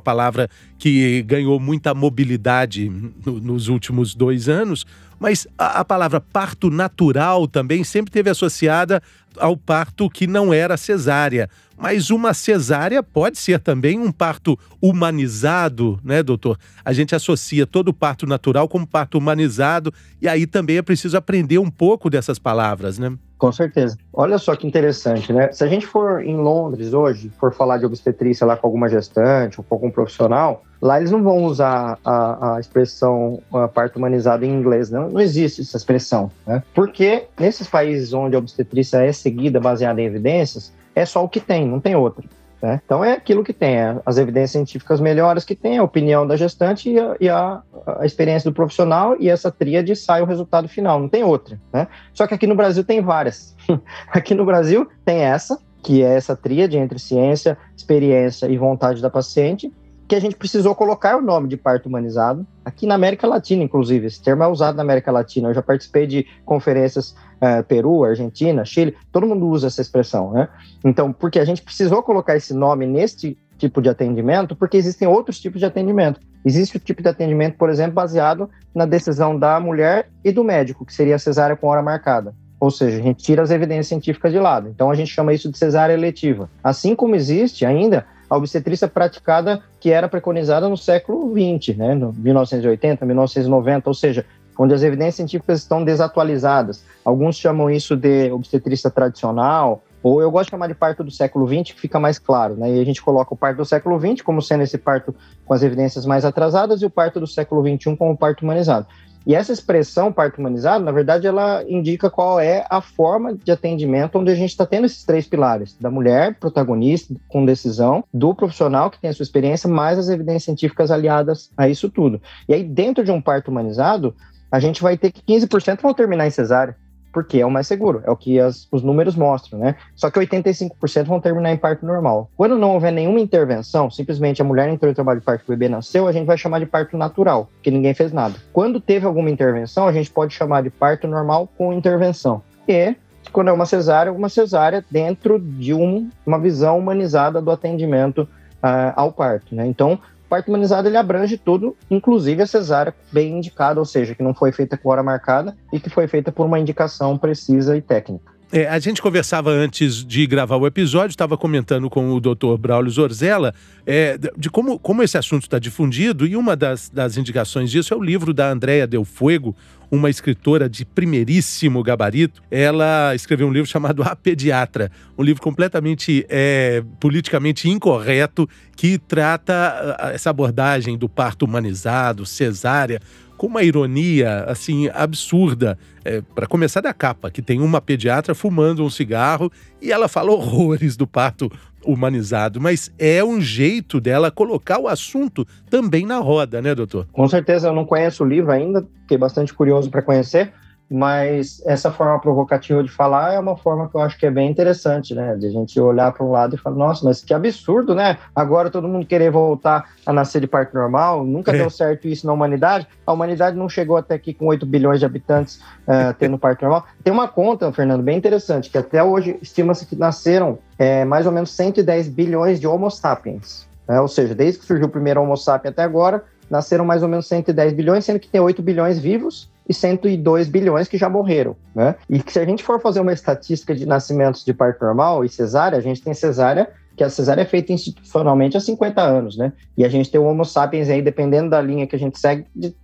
palavra 0.00 0.50
que 0.76 1.22
ganhou 1.22 1.58
muita 1.58 1.94
mobilidade 1.94 2.90
no, 3.24 3.40
nos 3.40 3.68
últimos 3.68 4.14
dois 4.14 4.50
anos, 4.50 4.84
mas 5.18 5.46
a, 5.56 5.80
a 5.80 5.84
palavra 5.84 6.20
parto 6.20 6.68
natural 6.68 7.48
também 7.48 7.82
sempre 7.84 8.12
teve 8.12 8.28
associada 8.28 9.02
ao 9.36 9.56
parto 9.56 10.08
que 10.08 10.26
não 10.26 10.52
era 10.52 10.76
cesárea. 10.76 11.48
Mas 11.76 12.10
uma 12.10 12.34
cesárea 12.34 13.02
pode 13.02 13.38
ser 13.38 13.60
também 13.60 14.00
um 14.00 14.10
parto 14.10 14.58
humanizado, 14.82 15.98
né, 16.02 16.22
doutor? 16.22 16.58
A 16.84 16.92
gente 16.92 17.14
associa 17.14 17.66
todo 17.66 17.94
parto 17.94 18.26
natural 18.26 18.68
como 18.68 18.86
parto 18.86 19.16
humanizado, 19.16 19.94
e 20.20 20.26
aí 20.26 20.44
também 20.44 20.78
é 20.78 20.82
preciso 20.82 21.16
aprender 21.16 21.58
um 21.58 21.70
pouco 21.70 22.10
dessas 22.10 22.38
palavras, 22.38 22.98
né? 22.98 23.16
Com 23.38 23.52
certeza. 23.52 23.96
Olha 24.12 24.36
só 24.36 24.56
que 24.56 24.66
interessante, 24.66 25.32
né? 25.32 25.52
Se 25.52 25.62
a 25.62 25.68
gente 25.68 25.86
for 25.86 26.24
em 26.24 26.36
Londres 26.36 26.92
hoje, 26.92 27.30
for 27.38 27.54
falar 27.54 27.78
de 27.78 27.86
obstetrícia 27.86 28.44
lá 28.44 28.56
com 28.56 28.66
alguma 28.66 28.88
gestante 28.88 29.60
ou 29.60 29.64
com 29.64 29.76
algum 29.76 29.90
profissional, 29.92 30.64
lá 30.82 30.98
eles 30.98 31.12
não 31.12 31.22
vão 31.22 31.44
usar 31.44 31.96
a, 32.04 32.56
a 32.56 32.60
expressão 32.60 33.40
a 33.52 33.68
parto 33.68 33.96
humanizado 33.96 34.44
em 34.44 34.52
inglês, 34.52 34.90
não, 34.90 35.08
não 35.08 35.20
existe 35.20 35.60
essa 35.60 35.76
expressão, 35.76 36.32
né? 36.44 36.64
Porque 36.74 37.26
nesses 37.38 37.68
países 37.68 38.12
onde 38.12 38.34
a 38.34 38.40
obstetrícia 38.40 38.98
é 38.98 39.08
seguida 39.18 39.60
baseada 39.60 40.00
em 40.00 40.04
evidências, 40.04 40.72
é 40.94 41.04
só 41.04 41.24
o 41.24 41.28
que 41.28 41.40
tem, 41.40 41.66
não 41.66 41.80
tem 41.80 41.94
outro. 41.94 42.28
Né? 42.60 42.80
Então 42.84 43.04
é 43.04 43.12
aquilo 43.12 43.44
que 43.44 43.52
tem, 43.52 43.76
é 43.76 44.00
as 44.04 44.18
evidências 44.18 44.50
científicas 44.50 45.00
melhores 45.00 45.44
que 45.44 45.54
tem, 45.54 45.78
a 45.78 45.82
opinião 45.82 46.26
da 46.26 46.36
gestante 46.36 46.90
e 46.90 46.98
a, 46.98 47.16
e 47.20 47.28
a, 47.28 47.62
a 48.00 48.04
experiência 48.04 48.50
do 48.50 48.54
profissional, 48.54 49.16
e 49.18 49.28
essa 49.28 49.50
tríade 49.50 49.94
sai 49.94 50.22
o 50.22 50.26
resultado 50.26 50.68
final, 50.68 50.98
não 50.98 51.08
tem 51.08 51.22
outra. 51.22 51.58
Né? 51.72 51.86
Só 52.12 52.26
que 52.26 52.34
aqui 52.34 52.46
no 52.46 52.56
Brasil 52.56 52.82
tem 52.82 53.00
várias. 53.00 53.56
aqui 54.10 54.34
no 54.34 54.44
Brasil 54.44 54.88
tem 55.04 55.20
essa, 55.20 55.58
que 55.82 56.02
é 56.02 56.16
essa 56.16 56.36
tríade 56.36 56.76
entre 56.76 56.98
ciência, 56.98 57.56
experiência 57.76 58.46
e 58.46 58.58
vontade 58.58 59.00
da 59.00 59.08
paciente, 59.08 59.72
que 60.08 60.16
a 60.16 60.20
gente 60.20 60.36
precisou 60.36 60.74
colocar 60.74 61.18
o 61.18 61.20
nome 61.20 61.48
de 61.48 61.56
parto 61.58 61.86
humanizado, 61.86 62.46
aqui 62.64 62.86
na 62.86 62.94
América 62.94 63.26
Latina, 63.26 63.62
inclusive. 63.62 64.06
Esse 64.06 64.22
termo 64.22 64.42
é 64.42 64.48
usado 64.48 64.74
na 64.74 64.82
América 64.82 65.12
Latina. 65.12 65.50
Eu 65.50 65.54
já 65.54 65.62
participei 65.62 66.06
de 66.06 66.26
conferências 66.46 67.10
uh, 67.10 67.62
Peru, 67.68 68.04
Argentina, 68.04 68.64
Chile, 68.64 68.96
todo 69.12 69.26
mundo 69.26 69.46
usa 69.46 69.66
essa 69.66 69.82
expressão, 69.82 70.32
né? 70.32 70.48
Então, 70.82 71.12
porque 71.12 71.38
a 71.38 71.44
gente 71.44 71.60
precisou 71.60 72.02
colocar 72.02 72.34
esse 72.34 72.54
nome 72.54 72.86
neste 72.86 73.36
tipo 73.58 73.82
de 73.82 73.90
atendimento, 73.90 74.56
porque 74.56 74.78
existem 74.78 75.06
outros 75.06 75.38
tipos 75.38 75.60
de 75.60 75.66
atendimento. 75.66 76.20
Existe 76.42 76.78
o 76.78 76.80
tipo 76.80 77.02
de 77.02 77.08
atendimento, 77.08 77.58
por 77.58 77.68
exemplo, 77.68 77.92
baseado 77.92 78.48
na 78.74 78.86
decisão 78.86 79.38
da 79.38 79.60
mulher 79.60 80.08
e 80.24 80.32
do 80.32 80.42
médico, 80.42 80.86
que 80.86 80.94
seria 80.94 81.16
a 81.16 81.18
cesárea 81.18 81.56
com 81.56 81.66
hora 81.66 81.82
marcada. 81.82 82.34
Ou 82.60 82.70
seja, 82.70 82.98
a 82.98 83.02
gente 83.02 83.22
tira 83.22 83.42
as 83.42 83.50
evidências 83.50 83.88
científicas 83.88 84.32
de 84.32 84.38
lado. 84.38 84.68
Então 84.68 84.90
a 84.90 84.94
gente 84.94 85.12
chama 85.12 85.32
isso 85.32 85.50
de 85.50 85.58
cesárea 85.58 85.92
eletiva. 85.92 86.48
Assim 86.62 86.94
como 86.94 87.14
existe 87.14 87.66
ainda 87.66 88.06
a 88.28 88.36
obstetrícia 88.36 88.88
praticada 88.88 89.62
que 89.80 89.90
era 89.90 90.08
preconizada 90.08 90.68
no 90.68 90.76
século 90.76 91.32
XX, 91.32 91.76
né, 91.76 91.94
no 91.94 92.12
1980, 92.12 93.04
1990, 93.04 93.88
ou 93.88 93.94
seja, 93.94 94.24
onde 94.58 94.74
as 94.74 94.82
evidências 94.82 95.14
científicas 95.14 95.60
estão 95.60 95.84
desatualizadas. 95.84 96.84
Alguns 97.04 97.36
chamam 97.36 97.70
isso 97.70 97.96
de 97.96 98.30
obstetrícia 98.32 98.90
tradicional, 98.90 99.84
ou 100.02 100.20
eu 100.20 100.30
gosto 100.30 100.46
de 100.46 100.50
chamar 100.52 100.68
de 100.68 100.74
parto 100.74 101.02
do 101.02 101.10
século 101.10 101.46
XX, 101.46 101.74
que 101.74 101.80
fica 101.80 101.98
mais 101.98 102.18
claro, 102.18 102.54
né? 102.54 102.70
E 102.76 102.80
a 102.80 102.84
gente 102.84 103.02
coloca 103.02 103.34
o 103.34 103.36
parto 103.36 103.58
do 103.58 103.64
século 103.64 103.98
XX 103.98 104.22
como 104.22 104.40
sendo 104.40 104.62
esse 104.62 104.78
parto 104.78 105.14
com 105.44 105.54
as 105.54 105.62
evidências 105.62 106.06
mais 106.06 106.24
atrasadas 106.24 106.82
e 106.82 106.86
o 106.86 106.90
parto 106.90 107.18
do 107.18 107.26
século 107.26 107.62
XXI 107.62 107.96
como 107.96 108.16
parto 108.16 108.42
humanizado. 108.42 108.86
E 109.26 109.34
essa 109.34 109.52
expressão 109.52 110.12
parto 110.12 110.38
humanizado, 110.38 110.84
na 110.84 110.92
verdade, 110.92 111.26
ela 111.26 111.62
indica 111.68 112.10
qual 112.10 112.40
é 112.40 112.64
a 112.70 112.80
forma 112.80 113.34
de 113.34 113.52
atendimento 113.52 114.18
onde 114.18 114.30
a 114.30 114.34
gente 114.34 114.50
está 114.50 114.64
tendo 114.64 114.86
esses 114.86 115.04
três 115.04 115.26
pilares: 115.26 115.76
da 115.80 115.90
mulher, 115.90 116.34
protagonista, 116.38 117.14
com 117.28 117.44
decisão, 117.44 118.04
do 118.12 118.34
profissional 118.34 118.90
que 118.90 119.00
tem 119.00 119.10
a 119.10 119.12
sua 119.12 119.22
experiência, 119.22 119.68
mais 119.68 119.98
as 119.98 120.08
evidências 120.08 120.44
científicas 120.44 120.90
aliadas 120.90 121.50
a 121.56 121.68
isso 121.68 121.90
tudo. 121.90 122.20
E 122.48 122.54
aí, 122.54 122.64
dentro 122.64 123.04
de 123.04 123.10
um 123.10 123.20
parto 123.20 123.50
humanizado, 123.50 124.14
a 124.50 124.58
gente 124.58 124.82
vai 124.82 124.96
ter 124.96 125.10
que 125.12 125.22
15% 125.22 125.82
vão 125.82 125.92
terminar 125.92 126.26
em 126.26 126.30
cesárea 126.30 126.74
porque 127.12 127.40
é 127.40 127.46
o 127.46 127.50
mais 127.50 127.66
seguro, 127.66 128.02
é 128.04 128.10
o 128.10 128.16
que 128.16 128.38
as, 128.38 128.68
os 128.70 128.82
números 128.82 129.16
mostram, 129.16 129.58
né? 129.58 129.76
Só 129.94 130.10
que 130.10 130.18
85% 130.18 131.04
vão 131.04 131.20
terminar 131.20 131.52
em 131.52 131.56
parto 131.56 131.84
normal. 131.84 132.30
Quando 132.36 132.58
não 132.58 132.74
houver 132.74 132.92
nenhuma 132.92 133.20
intervenção, 133.20 133.90
simplesmente 133.90 134.42
a 134.42 134.44
mulher 134.44 134.68
entrou 134.68 134.90
em 134.90 134.94
trabalho 134.94 135.20
de 135.20 135.26
parto 135.26 135.42
e 135.42 135.44
o 135.44 135.56
bebê 135.56 135.68
nasceu, 135.68 136.06
a 136.06 136.12
gente 136.12 136.26
vai 136.26 136.36
chamar 136.36 136.60
de 136.60 136.66
parto 136.66 136.96
natural, 136.96 137.48
porque 137.54 137.70
ninguém 137.70 137.94
fez 137.94 138.12
nada. 138.12 138.36
Quando 138.52 138.80
teve 138.80 139.06
alguma 139.06 139.30
intervenção, 139.30 139.86
a 139.86 139.92
gente 139.92 140.10
pode 140.10 140.34
chamar 140.34 140.62
de 140.62 140.70
parto 140.70 141.06
normal 141.08 141.48
com 141.56 141.72
intervenção. 141.72 142.42
E 142.66 142.94
quando 143.32 143.48
é 143.48 143.52
uma 143.52 143.66
cesárea, 143.66 144.12
uma 144.12 144.28
cesárea 144.28 144.84
dentro 144.90 145.38
de 145.38 145.74
um, 145.74 146.08
uma 146.26 146.38
visão 146.38 146.78
humanizada 146.78 147.40
do 147.40 147.50
atendimento 147.50 148.22
uh, 148.62 148.92
ao 148.94 149.12
parto, 149.12 149.54
né? 149.54 149.66
Então, 149.66 149.98
parto 150.28 150.48
humanizado 150.48 150.88
ele 150.88 150.96
abrange 150.96 151.36
tudo, 151.38 151.76
inclusive 151.90 152.42
a 152.42 152.46
cesárea 152.46 152.94
bem 153.10 153.38
indicada, 153.38 153.80
ou 153.80 153.86
seja, 153.86 154.14
que 154.14 154.22
não 154.22 154.34
foi 154.34 154.52
feita 154.52 154.76
com 154.76 154.88
hora 154.90 155.02
marcada 155.02 155.56
e 155.72 155.80
que 155.80 155.88
foi 155.88 156.06
feita 156.06 156.30
por 156.30 156.46
uma 156.46 156.58
indicação 156.58 157.16
precisa 157.16 157.76
e 157.76 157.82
técnica. 157.82 158.38
É, 158.50 158.66
a 158.66 158.78
gente 158.78 159.02
conversava 159.02 159.50
antes 159.50 160.02
de 160.02 160.26
gravar 160.26 160.56
o 160.56 160.66
episódio, 160.66 161.10
estava 161.10 161.36
comentando 161.36 161.90
com 161.90 162.10
o 162.12 162.18
Dr. 162.18 162.56
Braulio 162.58 162.90
Zorzella 162.90 163.54
é, 163.84 164.18
de 164.36 164.48
como, 164.48 164.78
como 164.78 165.02
esse 165.02 165.18
assunto 165.18 165.42
está 165.42 165.58
difundido, 165.58 166.26
e 166.26 166.34
uma 166.34 166.56
das, 166.56 166.88
das 166.88 167.18
indicações 167.18 167.70
disso 167.70 167.92
é 167.92 167.96
o 167.96 168.02
livro 168.02 168.32
da 168.32 168.50
Andrea 168.50 168.86
Del 168.86 169.04
Fuego, 169.04 169.54
uma 169.90 170.10
escritora 170.10 170.68
de 170.68 170.84
primeiríssimo 170.84 171.82
gabarito. 171.82 172.42
Ela 172.50 173.14
escreveu 173.14 173.46
um 173.46 173.52
livro 173.52 173.68
chamado 173.68 174.02
A 174.02 174.14
Pediatra, 174.14 174.90
um 175.16 175.22
livro 175.22 175.42
completamente 175.42 176.26
é, 176.28 176.82
politicamente 177.00 177.68
incorreto 177.68 178.48
que 178.76 178.98
trata 178.98 179.96
essa 180.12 180.30
abordagem 180.30 180.96
do 180.96 181.08
parto 181.08 181.44
humanizado, 181.44 182.26
cesárea, 182.26 183.00
com 183.36 183.46
uma 183.46 183.62
ironia 183.62 184.44
assim 184.44 184.88
absurda. 184.92 185.78
É, 186.04 186.22
para 186.34 186.46
começar 186.46 186.80
da 186.80 186.92
capa, 186.94 187.30
que 187.30 187.42
tem 187.42 187.60
uma 187.60 187.80
pediatra 187.80 188.34
fumando 188.34 188.84
um 188.84 188.90
cigarro 188.90 189.50
e 189.80 189.92
ela 189.92 190.08
fala 190.08 190.32
horrores 190.32 190.96
do 190.96 191.06
parto 191.06 191.50
humanizado, 191.84 192.60
mas 192.60 192.92
é 192.98 193.22
um 193.22 193.40
jeito 193.40 194.00
dela 194.00 194.30
colocar 194.30 194.78
o 194.78 194.88
assunto 194.88 195.46
também 195.70 196.04
na 196.04 196.18
roda, 196.18 196.60
né, 196.60 196.74
doutor? 196.74 197.06
Com 197.12 197.28
certeza, 197.28 197.68
eu 197.68 197.74
não 197.74 197.84
conheço 197.84 198.24
o 198.24 198.26
livro 198.26 198.50
ainda, 198.50 198.86
fiquei 199.02 199.18
bastante 199.18 199.54
curioso 199.54 199.90
para 199.90 200.02
conhecer 200.02 200.52
mas 200.90 201.62
essa 201.66 201.90
forma 201.90 202.18
provocativa 202.18 202.82
de 202.82 202.90
falar 202.90 203.34
é 203.34 203.38
uma 203.38 203.56
forma 203.56 203.88
que 203.88 203.94
eu 203.94 204.00
acho 204.00 204.18
que 204.18 204.24
é 204.24 204.30
bem 204.30 204.50
interessante, 204.50 205.14
né? 205.14 205.36
De 205.36 205.46
a 205.46 205.50
gente 205.50 205.78
olhar 205.78 206.12
para 206.12 206.24
um 206.24 206.30
lado 206.30 206.54
e 206.54 206.58
falar, 206.58 206.76
nossa, 206.76 207.04
mas 207.04 207.22
que 207.22 207.34
absurdo, 207.34 207.94
né? 207.94 208.16
Agora 208.34 208.70
todo 208.70 208.88
mundo 208.88 209.04
querer 209.04 209.30
voltar 209.30 209.90
a 210.06 210.12
nascer 210.12 210.40
de 210.40 210.46
parto 210.46 210.74
normal, 210.74 211.24
nunca 211.24 211.52
é. 211.52 211.58
deu 211.58 211.68
certo 211.68 212.08
isso 212.08 212.26
na 212.26 212.32
humanidade. 212.32 212.86
A 213.06 213.12
humanidade 213.12 213.56
não 213.56 213.68
chegou 213.68 213.96
até 213.96 214.14
aqui 214.14 214.32
com 214.32 214.46
8 214.46 214.64
bilhões 214.64 215.00
de 215.00 215.06
habitantes 215.06 215.56
uh, 215.56 216.14
tendo 216.18 216.38
parto 216.38 216.62
normal. 216.62 216.86
Tem 217.04 217.12
uma 217.12 217.28
conta, 217.28 217.70
Fernando, 217.72 218.02
bem 218.02 218.16
interessante, 218.16 218.70
que 218.70 218.78
até 218.78 219.02
hoje 219.02 219.38
estima-se 219.42 219.84
que 219.84 219.94
nasceram 219.96 220.58
é, 220.78 221.04
mais 221.04 221.26
ou 221.26 221.32
menos 221.32 221.50
110 221.50 222.08
bilhões 222.08 222.58
de 222.58 222.66
Homo 222.66 222.90
sapiens. 222.90 223.68
Né? 223.86 224.00
Ou 224.00 224.08
seja, 224.08 224.34
desde 224.34 224.60
que 224.60 224.66
surgiu 224.66 224.86
o 224.86 224.90
primeiro 224.90 225.20
Homo 225.20 225.36
sapiens 225.36 225.72
até 225.72 225.82
agora, 225.82 226.24
nasceram 226.50 226.84
mais 226.84 227.02
ou 227.02 227.08
menos 227.08 227.26
110 227.26 227.72
bilhões, 227.72 228.04
sendo 228.04 228.18
que 228.18 228.28
tem 228.28 228.40
8 228.40 228.62
bilhões 228.62 228.98
vivos 228.98 229.50
e 229.68 229.74
102 229.74 230.48
bilhões 230.48 230.88
que 230.88 230.96
já 230.96 231.08
morreram, 231.08 231.54
né? 231.74 231.94
E 232.08 232.22
que 232.22 232.32
se 232.32 232.38
a 232.38 232.44
gente 232.44 232.62
for 232.62 232.80
fazer 232.80 233.00
uma 233.00 233.12
estatística 233.12 233.74
de 233.74 233.84
nascimentos 233.84 234.44
de 234.44 234.54
parto 234.54 234.84
normal 234.84 235.24
e 235.24 235.28
cesárea, 235.28 235.78
a 235.78 235.82
gente 235.82 236.02
tem 236.02 236.14
cesárea 236.14 236.68
que 236.98 237.04
a 237.04 237.08
cesárea 237.08 237.42
é 237.42 237.44
feita 237.44 237.72
institucionalmente 237.72 238.56
há 238.56 238.60
50 238.60 239.00
anos, 239.00 239.38
né? 239.38 239.52
E 239.76 239.84
a 239.84 239.88
gente 239.88 240.10
tem 240.10 240.20
o 240.20 240.24
Homo 240.24 240.44
sapiens 240.44 240.90
aí, 240.90 241.00
dependendo 241.00 241.50
da 241.50 241.62
linha 241.62 241.86
que 241.86 241.94
a 241.94 241.98
gente 241.98 242.18
segue, 242.18 242.44
de 242.54 242.74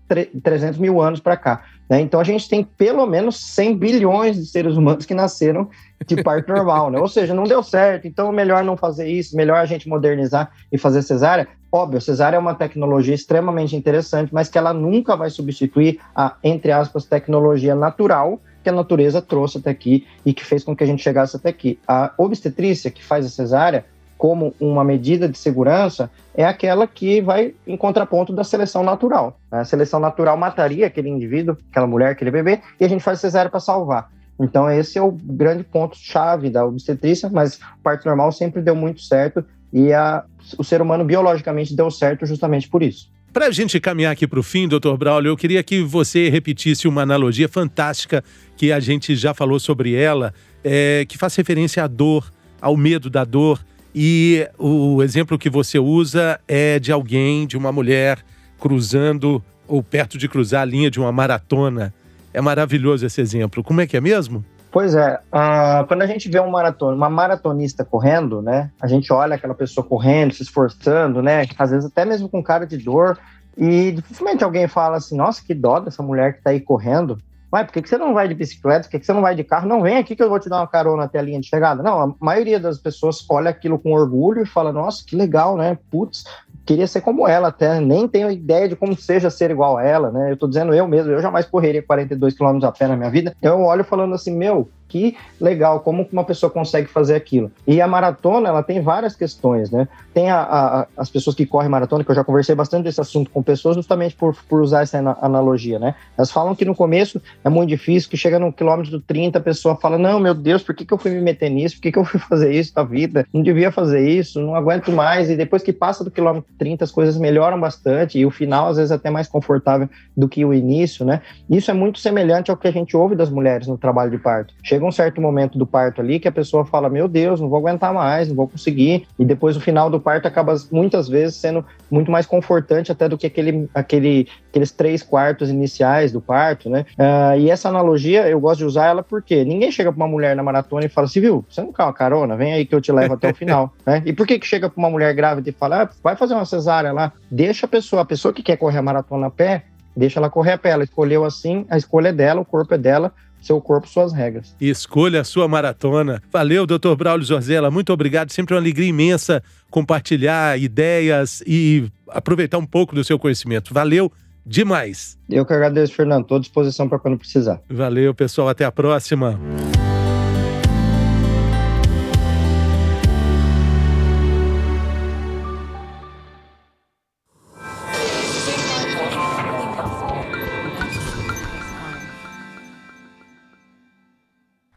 300 0.41 0.79
mil 0.79 1.03
anos 1.03 1.19
para 1.19 1.37
cá. 1.37 1.65
Né? 1.91 2.01
Então 2.01 2.21
a 2.21 2.25
gente 2.25 2.49
tem 2.49 2.63
pelo 2.63 3.05
menos 3.07 3.37
100 3.37 3.77
bilhões 3.77 4.37
de 4.37 4.47
seres 4.47 4.77
humanos 4.77 5.05
que 5.05 5.15
nasceram 5.15 5.69
de 6.07 6.23
parto 6.23 6.53
normal, 6.53 6.91
né? 6.91 6.99
Ou 6.99 7.09
seja, 7.09 7.35
não 7.35 7.45
deu 7.45 7.63
certo, 7.63 8.07
então 8.07 8.31
melhor 8.31 8.63
não 8.63 8.77
fazer 8.77 9.09
isso, 9.09 9.37
melhor 9.37 9.57
a 9.57 9.67
gente 9.67 9.89
modernizar 9.89 10.51
e 10.71 10.79
fazer 10.79 11.03
cesárea. 11.03 11.49
Óbvio, 11.73 12.01
cesárea 12.01 12.37
é 12.37 12.39
uma 12.39 12.55
tecnologia 12.55 13.15
extremamente 13.15 13.75
interessante, 13.75 14.33
mas 14.33 14.49
que 14.49 14.57
ela 14.57 14.73
nunca 14.73 15.17
vai 15.17 15.29
substituir 15.29 15.99
a, 16.15 16.37
entre 16.45 16.71
aspas, 16.71 17.05
tecnologia 17.05 17.75
natural 17.75 18.41
que 18.63 18.71
a 18.71 18.73
natureza 18.73 19.21
trouxe 19.21 19.59
até 19.59 19.71
aqui 19.71 20.07
e 20.25 20.33
que 20.33 20.45
fez 20.45 20.65
com 20.65 20.75
que 20.75 20.83
a 20.83 20.87
gente 20.87 21.03
chegasse 21.03 21.37
até 21.37 21.51
aqui. 21.51 21.79
A 21.87 22.13
obstetrícia 22.17 22.91
que 22.91 23.05
faz 23.05 23.27
a 23.27 23.29
cesárea, 23.29 23.85
como 24.17 24.55
uma 24.61 24.85
medida 24.85 25.29
de 25.29 25.37
segurança, 25.37 26.11
é 26.35 26.45
aquela 26.45 26.87
que 26.87 27.21
vai 27.21 27.55
em 27.67 27.77
contraponto 27.77 28.33
da 28.33 28.45
seleção 28.45 28.83
natural. 28.83 29.39
A 29.51 29.65
seleção 29.65 30.01
natural 30.01 30.37
mataria 30.37 30.87
aquele 30.87 31.09
indivíduo, 31.09 31.57
aquela 31.71 31.87
mulher, 31.87 32.11
aquele 32.11 32.31
bebê, 32.31 32.61
e 32.81 32.85
a 32.85 32.89
gente 32.89 33.03
faz 33.03 33.21
cesárea 33.21 33.51
para 33.51 33.61
salvar. 33.61 34.11
Então, 34.39 34.69
esse 34.71 34.99
é 34.99 35.03
o 35.03 35.13
grande 35.13 35.63
ponto-chave 35.63 36.51
da 36.51 36.67
obstetrícia, 36.67 37.31
mas 37.33 37.61
parto 37.83 38.07
normal 38.07 38.33
sempre 38.33 38.61
deu 38.61 38.75
muito 38.75 39.01
certo 39.03 39.45
e 39.73 39.93
a, 39.93 40.25
o 40.59 40.65
ser 40.65 40.81
humano 40.81 41.05
biologicamente 41.05 41.75
deu 41.75 41.91
certo 41.91 42.27
justamente 42.27 42.69
por 42.69 42.83
isso. 42.83 43.13
Para 43.33 43.47
a 43.47 43.51
gente 43.51 43.81
caminhar 43.81 44.13
aqui 44.13 44.29
para 44.29 44.39
o 44.39 44.45
fim, 44.45 44.69
doutor 44.69 44.97
Braulio, 44.97 45.31
eu 45.31 45.37
queria 45.37 45.61
que 45.65 45.83
você 45.83 46.29
repetisse 46.29 46.87
uma 46.87 47.03
analogia 47.03 47.49
fantástica 47.49 48.23
que 48.57 48.71
a 48.71 48.79
gente 48.79 49.17
já 49.17 49.35
falou 49.35 49.59
sobre 49.59 49.95
ela, 49.95 50.33
é, 50.63 51.05
que 51.09 51.19
faz 51.19 51.35
referência 51.35 51.83
à 51.83 51.89
dor, 51.89 52.31
ao 52.61 52.77
medo 52.77 53.11
da 53.11 53.25
dor. 53.25 53.59
E 53.95 54.49
o 54.59 55.03
exemplo 55.03 55.39
que 55.39 55.49
você 55.49 55.79
usa 55.79 56.41
é 56.49 56.79
de 56.79 56.91
alguém, 56.91 57.47
de 57.47 57.57
uma 57.57 57.71
mulher, 57.71 58.19
cruzando 58.59 59.43
ou 59.69 59.83
perto 59.83 60.19
de 60.19 60.29
cruzar 60.29 60.63
a 60.63 60.65
linha 60.65 60.91
de 60.91 60.99
uma 60.99 61.13
maratona. 61.13 61.95
É 62.33 62.41
maravilhoso 62.41 63.07
esse 63.07 63.21
exemplo. 63.21 63.63
Como 63.63 63.81
é 63.81 63.87
que 63.87 63.97
é 63.97 64.01
mesmo? 64.01 64.45
Pois 64.75 64.97
é, 64.97 65.21
uh, 65.33 65.87
quando 65.87 66.03
a 66.03 66.07
gente 66.07 66.29
vê 66.29 66.41
um 66.41 66.51
maratona, 66.51 66.97
uma 66.97 67.09
maratonista 67.09 67.85
correndo, 67.85 68.43
né? 68.43 68.73
A 68.81 68.89
gente 68.89 69.13
olha 69.13 69.37
aquela 69.37 69.55
pessoa 69.55 69.87
correndo, 69.87 70.35
se 70.35 70.43
esforçando, 70.43 71.23
né? 71.23 71.47
Às 71.57 71.71
vezes 71.71 71.87
até 71.87 72.05
mesmo 72.05 72.29
com 72.29 72.43
cara 72.43 72.67
de 72.67 72.77
dor, 72.79 73.17
e 73.57 73.93
dificilmente 73.93 74.43
alguém 74.43 74.67
fala 74.67 74.97
assim, 74.97 75.17
nossa, 75.17 75.41
que 75.47 75.55
dó 75.55 75.79
dessa 75.79 76.03
mulher 76.03 76.35
que 76.35 76.43
tá 76.43 76.51
aí 76.51 76.59
correndo. 76.59 77.21
Mas 77.55 77.67
por 77.67 77.75
que, 77.75 77.83
que 77.83 77.89
você 77.89 77.97
não 77.97 78.13
vai 78.13 78.27
de 78.27 78.35
bicicleta? 78.35 78.83
Por 78.83 78.91
que, 78.91 78.99
que 78.99 79.07
você 79.07 79.13
não 79.13 79.23
vai 79.23 79.33
de 79.33 79.45
carro? 79.45 79.69
Não, 79.69 79.81
vem 79.81 79.97
aqui 79.97 80.17
que 80.17 80.23
eu 80.25 80.29
vou 80.29 80.41
te 80.41 80.49
dar 80.49 80.57
uma 80.57 80.67
carona 80.67 81.05
até 81.05 81.21
a 81.21 81.23
linha 81.23 81.41
de 81.41 81.47
chegada. 81.47 81.85
Não, 81.85 82.01
a 82.01 82.15
maioria 82.19 82.59
das 82.59 82.79
pessoas 82.79 83.25
olha 83.31 83.49
aquilo 83.49 83.79
com 83.79 83.93
orgulho 83.93 84.43
e 84.43 84.47
fala, 84.47 84.73
nossa, 84.73 85.05
que 85.07 85.15
legal, 85.15 85.57
né? 85.57 85.79
Putz, 85.89 86.25
queria 86.67 86.89
ser 86.89 87.01
como 87.01 87.29
ela 87.29 87.47
até, 87.47 87.79
nem 87.81 88.09
tenho 88.09 88.29
ideia 88.29 88.69
de 88.69 88.75
como 88.75 88.97
seja 88.97 89.31
ser 89.31 89.53
igual 89.53 89.79
a 89.79 89.85
ela, 89.85 90.11
né? 90.11 90.33
Eu 90.33 90.37
tô 90.37 90.49
dizendo 90.49 90.75
eu 90.75 90.89
mesmo, 90.89 91.13
eu 91.13 91.23
jamais 91.23 91.47
correria 91.47 91.81
42 91.81 92.37
km 92.37 92.59
a 92.65 92.73
pé 92.73 92.89
na 92.89 92.97
minha 92.97 93.11
vida. 93.11 93.37
Eu 93.41 93.61
olho 93.61 93.85
falando 93.85 94.17
assim, 94.17 94.37
meu, 94.37 94.69
que 94.95 95.17
legal, 95.41 95.81
como 95.81 96.07
uma 96.13 96.23
pessoa 96.23 96.49
consegue 96.49 96.87
fazer 96.87 97.17
aquilo. 97.17 97.51
E 97.67 97.81
a 97.81 97.89
maratona, 97.89 98.49
ela 98.49 98.63
tem 98.63 98.81
várias 98.81 99.17
questões, 99.17 99.69
né? 99.69 99.89
Tem 100.15 100.31
a, 100.31 100.41
a, 100.41 100.87
as 100.97 101.11
pessoas 101.11 101.35
que 101.35 101.45
correm 101.45 101.69
maratona, 101.69 102.05
que 102.05 102.11
eu 102.13 102.15
já 102.15 102.23
conversei 102.23 102.55
bastante 102.55 102.85
desse 102.85 103.01
assunto 103.01 103.29
com 103.29 103.43
pessoas, 103.43 103.75
justamente 103.75 104.15
por, 104.15 104.37
por 104.49 104.63
usar 104.63 104.83
essa 104.83 104.97
analogia, 105.21 105.81
né? 105.81 105.97
Elas 106.17 106.31
falam 106.31 106.55
que 106.55 106.65
no 106.65 106.77
começo 106.77 107.21
é 107.43 107.49
muito 107.49 107.71
difícil, 107.71 108.09
que 108.09 108.17
chega 108.17 108.39
no 108.39 108.53
quilômetro 108.53 109.01
30, 109.01 109.37
a 109.37 109.43
pessoa 109.43 109.75
fala, 109.75 109.99
não, 109.99 110.21
meu 110.21 110.33
Deus, 110.33 110.63
por 110.63 110.77
que, 110.77 110.85
que 110.85 110.95
eu 110.95 110.99
fui 110.99 111.11
me 111.11 111.21
meter 111.21 111.51
nisso? 111.51 111.75
Por 111.75 111.83
que, 111.83 111.91
que 111.91 111.99
eu 111.99 112.05
fui 112.05 112.21
fazer 112.31 112.53
isso 112.53 112.73
na 112.77 112.85
vida? 112.85 113.27
Não 113.35 113.43
devia 113.43 113.73
fazer 113.73 114.09
isso, 114.09 114.41
não 114.41 114.55
aguento 114.55 114.93
mais. 114.93 115.29
E 115.29 115.35
depois 115.35 115.61
que 115.61 115.73
passa 115.73 116.05
do 116.05 116.11
quilômetro 116.11 116.49
30, 116.57 116.85
as 116.85 116.93
coisas 116.93 117.19
melhoram 117.19 117.59
bastante, 117.59 118.17
e 118.17 118.25
o 118.25 118.31
final, 118.31 118.69
às 118.69 118.77
vezes, 118.77 118.93
é 118.93 118.95
até 118.95 119.11
mais 119.11 119.27
confortável 119.27 119.89
do 120.17 120.29
que 120.29 120.45
o 120.45 120.55
início, 120.55 121.05
né? 121.05 121.21
Isso 121.51 121.69
é 121.69 121.75
muito 121.75 121.99
semelhante 121.99 122.53
ao 122.53 122.57
que 122.57 122.69
a 122.69 122.73
gente 122.73 122.97
ouve 122.97 123.17
das 123.17 123.29
mulheres 123.29 123.67
no 123.67 123.77
trabalho 123.77 124.13
de 124.13 124.19
parto 124.19 124.55
chega 124.85 124.89
um 124.89 124.93
certo 124.93 125.21
momento 125.21 125.59
do 125.59 125.67
parto 125.67 126.01
ali 126.01 126.19
que 126.19 126.29
a 126.29 126.33
pessoa 126.33 126.65
fala: 126.65 126.89
Meu 126.89 127.09
Deus, 127.09 127.41
não 127.41 127.49
vou 127.49 127.59
aguentar 127.59 127.93
mais, 127.93 128.29
não 128.29 128.37
vou 128.37 128.49
conseguir. 128.49 129.07
E 129.19 129.25
depois 129.25 129.57
o 129.57 129.61
final 129.61 129.89
do 129.89 130.01
parto 130.01 130.27
acaba 130.27 130.55
muitas 130.71 131.09
vezes 131.09 131.37
sendo 131.37 131.65
muito 131.91 132.11
mais 132.11 132.27
confortante 132.27 132.93
até 132.93 133.09
do 133.09 133.17
que 133.17 133.27
aquele, 133.27 133.69
aquele, 133.75 134.29
aqueles 134.51 134.71
três 134.71 135.03
quartos 135.03 135.49
iniciais 135.49 136.13
do 136.13 136.21
parto, 136.21 136.69
né? 136.69 136.85
Uh, 136.99 137.39
e 137.39 137.51
essa 137.51 137.69
analogia 137.69 138.29
eu 138.29 138.41
gosto 138.41 138.59
de 138.59 138.65
usar 138.65 138.87
ela 138.87 139.03
porque 139.03 139.45
ninguém 139.45 139.71
chega 139.71 139.93
para 139.93 139.97
uma 139.97 140.09
mulher 140.09 140.37
na 140.37 140.43
maratona 140.43 140.87
e 140.87 140.89
fala 140.89 141.07
assim: 141.07 141.21
Viu, 141.21 141.45
você 141.49 141.63
não 141.63 141.73
quer 141.73 141.85
uma 141.85 141.93
carona? 141.93 142.37
Vem 142.37 142.53
aí 142.53 142.67
que 142.67 142.75
eu 142.75 142.81
te 142.81 142.93
levo 142.93 143.15
até 143.15 143.31
o 143.31 143.35
final. 143.35 143.73
né? 143.87 144.03
E 144.05 144.13
por 144.13 144.27
que, 144.27 144.39
que 144.39 144.47
chega 144.47 144.69
para 144.69 144.79
uma 144.79 144.91
mulher 144.91 145.15
grávida 145.15 145.49
e 145.49 145.53
fala: 145.53 145.83
ah, 145.83 145.89
Vai 146.03 146.17
fazer 146.17 146.35
uma 146.35 146.45
cesárea 146.45 146.93
lá? 146.93 147.13
Deixa 147.31 147.67
a 147.67 147.69
pessoa, 147.69 148.03
a 148.03 148.05
pessoa 148.05 148.33
que 148.33 148.43
quer 148.43 148.57
correr 148.57 148.79
a 148.79 148.83
maratona 148.83 149.27
a 149.27 149.31
pé, 149.31 149.65
deixa 149.97 150.19
ela 150.19 150.31
correr 150.31 150.53
a 150.53 150.59
pé. 150.59 150.71
Ela 150.71 150.85
escolheu 150.85 151.25
assim, 151.25 151.67
a 151.69 151.77
escolha 151.77 152.09
é 152.09 152.13
dela, 152.13 152.41
o 152.41 152.45
corpo 152.45 152.75
é 152.75 152.79
dela 152.79 153.13
seu 153.45 153.61
corpo, 153.61 153.87
suas 153.87 154.13
regras. 154.13 154.57
Escolha 154.61 155.21
a 155.21 155.25
sua 155.25 155.47
maratona. 155.47 156.23
Valeu, 156.33 156.67
doutor 156.67 156.97
Braulio 156.97 157.25
Zorzella. 157.25 157.71
Muito 157.71 157.93
obrigado. 157.93 158.31
Sempre 158.31 158.55
uma 158.55 158.61
alegria 158.61 158.89
imensa 158.89 159.43
compartilhar 159.71 160.59
ideias 160.59 161.43
e 161.47 161.91
aproveitar 162.09 162.59
um 162.59 162.67
pouco 162.67 162.95
do 162.95 163.05
seu 163.05 163.19
conhecimento. 163.19 163.75
Valeu 163.75 164.11
demais. 164.47 165.19
Eu 165.29 165.45
que 165.45 165.53
agradeço, 165.53 165.95
Fernando. 165.95 166.23
Estou 166.23 166.39
à 166.39 166.41
disposição 166.41 166.89
para 166.89 166.99
quando 166.99 167.19
precisar. 167.19 167.61
Valeu, 167.69 168.15
pessoal. 168.15 168.49
Até 168.49 168.65
a 168.65 168.73
próxima. 168.73 169.39